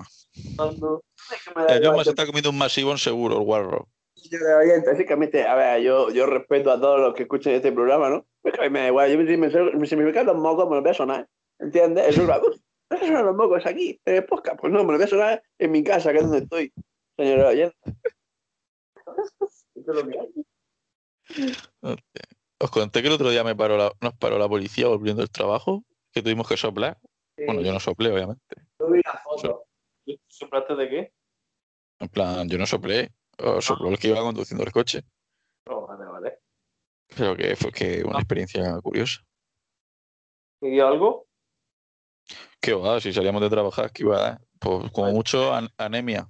El 1.69 1.85
John 1.85 2.03
se 2.03 2.09
está 2.09 2.25
comiendo 2.25 2.49
un 2.49 2.57
masivón 2.57 2.97
seguro, 2.97 3.37
el 3.37 3.43
Warrock. 3.45 3.87
Básicamente, 4.87 5.45
a 5.45 5.53
ver, 5.53 5.83
yo, 5.83 6.09
yo 6.09 6.25
respeto 6.25 6.71
a 6.71 6.81
todos 6.81 6.99
los 6.99 7.13
que 7.13 7.23
escuchen 7.23 7.53
este 7.53 7.71
programa, 7.71 8.09
¿no? 8.09 8.25
Es 8.43 8.53
que 8.53 8.61
a 8.61 8.63
mí 8.63 8.71
me 8.71 8.79
da 8.79 8.87
igual, 8.87 9.11
yo 9.11 9.23
si 9.27 9.37
me, 9.37 9.85
si 9.85 9.95
me 9.95 10.11
caen 10.11 10.25
los 10.25 10.37
mocos, 10.37 10.67
me 10.67 10.77
los 10.77 10.83
voy 10.83 10.91
a 10.91 10.95
sonar, 10.95 11.27
¿entiendes? 11.59 12.07
Eso 12.07 12.21
es 12.21 12.27
una 12.27 12.39
cosa. 12.39 12.59
¿No 12.89 12.97
sonan 12.97 13.25
los 13.27 13.35
mocos 13.35 13.67
aquí, 13.67 14.01
en 14.03 14.15
el 14.15 14.25
podcast? 14.25 14.59
Pues 14.59 14.73
no, 14.73 14.83
me 14.83 14.93
los 14.93 14.97
voy 14.97 15.05
a 15.05 15.09
sonar 15.09 15.43
en 15.59 15.71
mi 15.71 15.83
casa, 15.83 16.11
que 16.11 16.17
es 16.17 16.23
donde 16.23 16.39
estoy, 16.39 16.73
señor 17.17 17.39
oyente. 17.41 17.77
Esto 19.75 19.91
es 19.91 19.95
lo 19.95 20.07
que 20.07 20.19
hay. 20.19 20.33
Os 22.59 22.71
conté 22.71 23.01
que 23.01 23.07
el 23.07 23.13
otro 23.13 23.29
día 23.29 23.43
me 23.43 23.55
paró 23.55 23.77
la- 23.77 23.91
nos 24.01 24.13
paró 24.15 24.39
la 24.39 24.47
policía 24.49 24.87
volviendo 24.87 25.21
del 25.21 25.29
trabajo, 25.29 25.83
que 26.11 26.21
tuvimos 26.23 26.47
que 26.47 26.57
soplar. 26.57 26.97
Bueno, 27.37 27.61
yo 27.61 27.71
no 27.71 27.79
soplé, 27.79 28.11
obviamente. 28.11 28.55
No 28.79 28.89
vi 28.89 29.01
la 29.05 29.13
foto. 29.23 29.65
¿Soplaste 30.27 30.75
de 30.75 30.89
qué? 30.89 31.13
En 31.99 32.09
plan, 32.09 32.47
yo 32.49 32.57
no 32.57 32.65
soplé, 32.65 33.11
o 33.39 33.61
sopló 33.61 33.89
el 33.89 33.99
que 33.99 34.07
iba 34.07 34.21
conduciendo 34.21 34.63
el 34.63 34.71
coche. 34.71 35.03
No, 35.67 35.85
vale, 35.85 36.05
vale. 36.05 36.39
Pero 37.15 37.35
que 37.35 37.55
fue 37.55 37.71
que 37.71 38.03
una 38.03 38.19
experiencia 38.19 38.79
curiosa. 38.81 39.21
¿Y 40.61 40.79
algo? 40.79 41.27
¿Qué 42.59 42.73
va? 42.73 42.99
Si 42.99 43.13
salíamos 43.13 43.41
de 43.41 43.49
trabajar, 43.49 43.91
¿qué 43.91 44.03
iba 44.03 44.17
a 44.17 44.21
dar? 44.21 44.41
Pues 44.59 44.91
como 44.91 45.11
mucho 45.11 45.53
an- 45.53 45.69
anemia. 45.77 46.27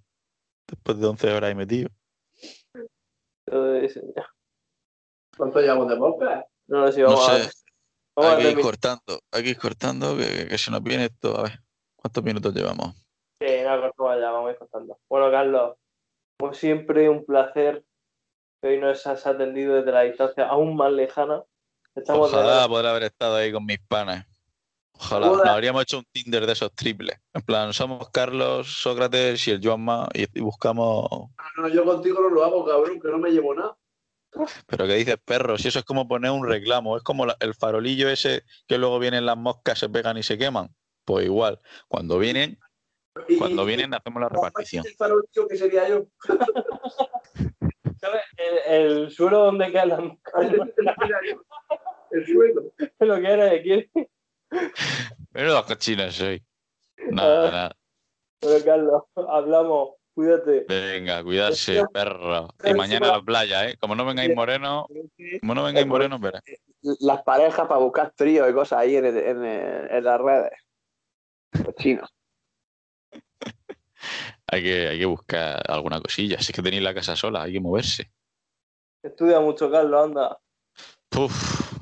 Después 0.67 0.99
de 0.99 1.07
11 1.07 1.31
horas 1.31 1.47
ahí 1.49 1.55
metido. 1.55 1.89
Entonces, 3.45 4.03
¿Cuánto 5.37 5.59
llevamos 5.61 5.89
de 5.89 5.97
podcast? 5.97 6.47
No 6.67 6.81
lo 6.81 6.91
sé, 6.91 7.01
No 7.01 7.07
vamos 7.09 7.29
a- 7.29 7.37
sé, 7.39 7.51
a 8.17 8.31
hay 8.35 8.43
que 8.43 8.51
ir 8.51 8.59
cortando, 8.61 9.19
hay 9.31 9.43
que 9.43 9.49
ir 9.49 9.57
cortando, 9.57 10.17
que, 10.17 10.47
que 10.47 10.57
se 10.57 10.71
nos 10.71 10.81
viene 10.83 11.05
esto. 11.05 11.37
A 11.37 11.43
ver, 11.43 11.59
¿cuántos 11.95 12.23
minutos 12.23 12.53
llevamos? 12.53 12.95
Sí, 13.39 13.47
no, 13.63 13.79
corto 13.81 14.03
vaya, 14.03 14.31
vamos 14.31 14.49
a 14.49 14.51
ir 14.53 14.57
contando. 14.57 14.99
Bueno, 15.09 15.29
Carlos, 15.31 15.75
como 16.39 16.53
siempre, 16.53 17.09
un 17.09 17.23
placer 17.25 17.85
que 18.61 18.69
hoy 18.69 18.79
nos 18.79 19.05
has 19.05 19.25
atendido 19.27 19.75
desde 19.75 19.91
la 19.91 20.01
distancia 20.01 20.47
aún 20.47 20.75
más 20.75 20.91
lejana. 20.91 21.43
Estamos 21.95 22.31
de 22.31 22.37
Ojalá 22.37 22.67
poder 22.67 22.85
haber 22.87 23.03
estado 23.03 23.35
ahí 23.35 23.51
con 23.51 23.65
mis 23.65 23.79
panas. 23.79 24.25
Ojalá, 24.93 25.27
nos 25.27 25.45
habríamos 25.45 25.83
hecho 25.83 25.99
un 25.99 26.05
Tinder 26.11 26.47
de 26.47 26.53
esos 26.53 26.73
triples. 26.73 27.19
En 27.33 27.43
plan, 27.43 27.71
somos 27.71 28.09
Carlos, 28.09 28.67
Sócrates 28.81 29.47
y 29.47 29.51
el 29.51 29.61
Joanma 29.63 30.07
y, 30.11 30.23
y 30.33 30.41
buscamos... 30.41 31.07
No, 31.57 31.67
yo 31.67 31.85
contigo 31.85 32.19
no 32.21 32.29
lo 32.29 32.43
hago, 32.43 32.65
cabrón, 32.65 32.99
que 32.99 33.07
no 33.09 33.19
me 33.19 33.29
llevo 33.29 33.53
nada. 33.53 33.77
Pero 34.67 34.85
que 34.87 34.93
dices 34.95 35.17
perro, 35.23 35.57
si 35.57 35.67
eso 35.69 35.79
es 35.79 35.85
como 35.85 36.07
poner 36.07 36.31
un 36.31 36.47
reclamo, 36.47 36.97
es 36.97 37.03
como 37.03 37.25
la- 37.25 37.37
el 37.39 37.53
farolillo 37.55 38.09
ese 38.09 38.43
que 38.67 38.77
luego 38.77 38.99
vienen 38.99 39.25
las 39.25 39.37
moscas, 39.37 39.79
se 39.79 39.89
pegan 39.89 40.17
y 40.17 40.23
se 40.23 40.37
queman. 40.37 40.69
Pues 41.05 41.25
igual, 41.25 41.59
cuando 41.87 42.17
vienen, 42.19 42.59
cuando 43.37 43.65
vienen 43.65 43.93
hacemos 43.93 44.21
la 44.21 44.29
repartición. 44.29 44.85
El 44.85 44.93
farolillo 44.95 45.47
que 45.47 45.57
sería 45.57 45.87
yo. 45.89 46.05
¿Sabes? 47.99 48.21
El, 48.37 48.73
el 48.75 49.11
suelo 49.11 49.45
donde 49.45 49.71
quedan 49.71 49.89
las 49.89 49.99
El 52.11 52.25
suelo. 52.25 52.61
lo 52.99 53.15
que 53.21 53.27
era 53.31 53.45
de 53.45 53.61
quién. 53.61 53.91
Pero 55.31 55.47
los 55.53 55.63
cochinos 55.65 56.13
soy. 56.15 56.43
Nada, 57.09 57.51
nada. 57.51 57.75
Bueno, 58.41 58.65
Carlos, 58.65 59.03
hablamos. 59.29 59.89
Cuídate. 60.17 60.65
Venga, 60.67 61.23
cuidarse, 61.23 61.83
perro. 61.93 62.47
Y 62.65 62.73
mañana 62.73 63.09
a 63.09 63.17
la 63.17 63.21
playa, 63.21 63.69
¿eh? 63.69 63.77
Como 63.77 63.93
no 63.93 64.03
vengáis 64.03 64.33
morenos, 64.35 64.87
como 65.41 65.53
no 65.53 65.63
vengáis 65.63 65.85
morenos, 65.85 66.19
verás. 66.19 66.41
Las 67.01 67.21
parejas 67.21 67.67
para 67.67 67.79
buscar 67.79 68.11
tríos 68.15 68.49
y 68.49 68.53
cosas 68.53 68.79
ahí 68.79 68.95
en, 68.95 69.05
el- 69.05 69.15
en, 69.17 69.45
el- 69.45 69.91
en 69.91 70.03
las 70.03 70.19
redes. 70.19 70.51
Los 71.63 71.75
chinos. 71.75 72.09
Hay 74.47 74.63
que, 74.63 74.87
hay 74.87 74.97
que 74.99 75.05
buscar 75.05 75.61
alguna 75.69 76.01
cosilla. 76.01 76.39
Si 76.39 76.51
es 76.51 76.55
que 76.55 76.63
tenéis 76.63 76.81
la 76.81 76.93
casa 76.95 77.15
sola, 77.15 77.43
hay 77.43 77.53
que 77.53 77.59
moverse. 77.59 78.09
Estudia 79.03 79.39
mucho, 79.39 79.69
Carlos, 79.69 80.03
anda. 80.03 80.39
Puf. 81.09 81.73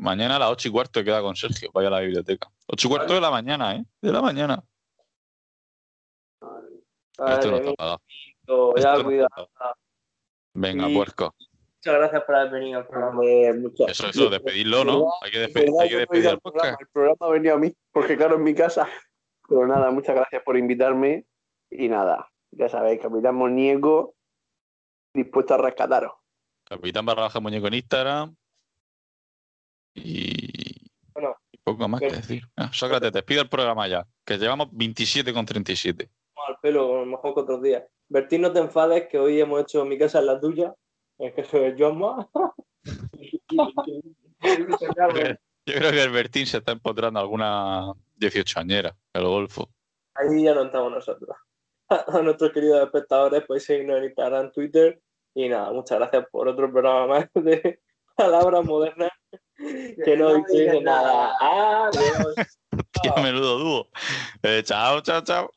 Mañana 0.00 0.36
a 0.36 0.38
las 0.40 0.50
ocho 0.50 0.68
y 0.68 0.72
cuarto 0.72 1.02
queda 1.04 1.22
con 1.22 1.36
Sergio. 1.36 1.70
Vaya 1.72 1.88
a 1.88 1.92
la 1.92 2.00
biblioteca. 2.00 2.50
Ocho 2.66 2.88
y 2.88 2.90
cuarto 2.90 3.14
de 3.14 3.20
la 3.20 3.30
mañana, 3.30 3.76
¿eh? 3.76 3.84
De 4.02 4.12
la 4.12 4.20
mañana. 4.20 4.62
Esto 7.18 7.24
no 7.24 7.52
Madre 7.52 7.56
está 7.58 7.60
mía, 7.62 7.74
pagado. 7.76 8.00
ya 8.76 8.90
Esto 8.90 8.98
no 8.98 9.04
cuidado. 9.04 9.28
está 9.36 9.46
pagado. 9.58 9.74
Venga, 10.54 10.88
Y- 10.88 10.94
puerco. 10.94 11.34
Muchas 11.80 11.94
gracias 11.94 12.24
por 12.24 12.34
haber 12.34 12.52
venido 12.52 12.78
al 12.80 12.86
programa. 12.88 13.20
Eso, 13.88 14.08
eso, 14.08 14.28
despedirlo, 14.30 14.84
¿no? 14.84 15.12
Hay 15.22 15.30
que, 15.30 15.46
despe- 15.46 15.60
verdad, 15.64 15.80
hay 15.82 15.88
que 15.88 15.96
despedir 15.98 16.28
al 16.28 16.40
programa. 16.40 16.76
El 16.80 16.86
programa 16.88 17.16
ha 17.20 17.28
venido 17.30 17.54
a 17.54 17.58
mí, 17.58 17.72
porque 17.92 18.16
claro, 18.16 18.34
en 18.36 18.42
mi 18.42 18.54
casa. 18.54 18.88
Pero 19.48 19.66
nada, 19.66 19.90
muchas 19.92 20.14
gracias 20.16 20.42
por 20.42 20.56
invitarme. 20.56 21.24
Y 21.70 21.88
nada, 21.88 22.28
ya 22.50 22.68
sabéis, 22.68 23.00
Capitán 23.00 23.36
Muñeco, 23.36 24.14
dispuesto 25.14 25.54
a 25.54 25.58
rescataros. 25.58 26.12
Capitán 26.64 27.06
barra 27.06 27.22
baja 27.22 27.40
muñeco 27.40 27.68
en 27.68 27.74
Instagram. 27.74 28.36
Y, 29.94 30.90
Bueno. 31.12 31.36
y 31.52 31.58
poco 31.58 31.88
más 31.88 32.00
que 32.00 32.10
decir. 32.10 32.42
Ah, 32.56 32.70
Sócrates, 32.72 33.12
despide 33.12 33.40
el 33.40 33.48
programa 33.48 33.86
ya. 33.88 34.06
Que 34.24 34.36
llevamos 34.38 34.68
27 34.72 35.32
con 35.32 35.46
37. 35.46 36.04
Vamos 36.04 36.17
al 36.48 36.58
pelo, 36.60 36.96
a 36.96 37.00
lo 37.00 37.06
mejor 37.06 37.34
que 37.34 37.40
otros 37.40 37.62
días. 37.62 37.84
Bertín, 38.08 38.42
no 38.42 38.52
te 38.52 38.60
enfades, 38.60 39.08
que 39.08 39.18
hoy 39.18 39.40
hemos 39.40 39.60
hecho 39.60 39.84
mi 39.84 39.98
casa 39.98 40.20
en 40.20 40.26
la 40.26 40.40
tuya. 40.40 40.74
En 41.18 41.28
el 41.28 41.34
caso 41.34 41.58
de 41.58 41.74
Johnma. 41.78 42.28
Yo 45.66 45.74
creo 45.74 45.90
que 45.90 46.02
el 46.02 46.10
Bertín 46.10 46.46
se 46.46 46.58
está 46.58 46.72
empotrando 46.72 47.20
alguna 47.20 47.92
18 48.16 48.60
añera, 48.60 48.96
el 49.12 49.24
golfo. 49.24 49.68
Ahí 50.14 50.44
ya 50.44 50.54
no 50.54 50.64
estamos 50.64 50.92
nosotros. 50.92 51.36
A 51.88 52.22
nuestros 52.22 52.52
queridos 52.52 52.82
espectadores, 52.82 53.44
podéis 53.44 53.64
seguirnos 53.64 53.98
en 53.98 54.04
Instagram, 54.04 54.52
Twitter. 54.52 55.00
Y 55.34 55.48
nada, 55.48 55.72
muchas 55.72 55.98
gracias 55.98 56.26
por 56.30 56.48
otro 56.48 56.72
programa 56.72 57.06
más 57.06 57.28
de 57.34 57.80
palabras 58.16 58.64
modernas 58.64 59.10
que 60.04 60.16
no 60.16 60.42
dicen 60.44 60.84
nada. 60.84 61.34
Adiós. 61.40 62.34
Tío, 63.02 63.14
menudo 63.22 63.58
dúo. 63.58 63.88
Eh, 64.42 64.62
chao, 64.64 65.00
chao, 65.00 65.22
chao. 65.22 65.50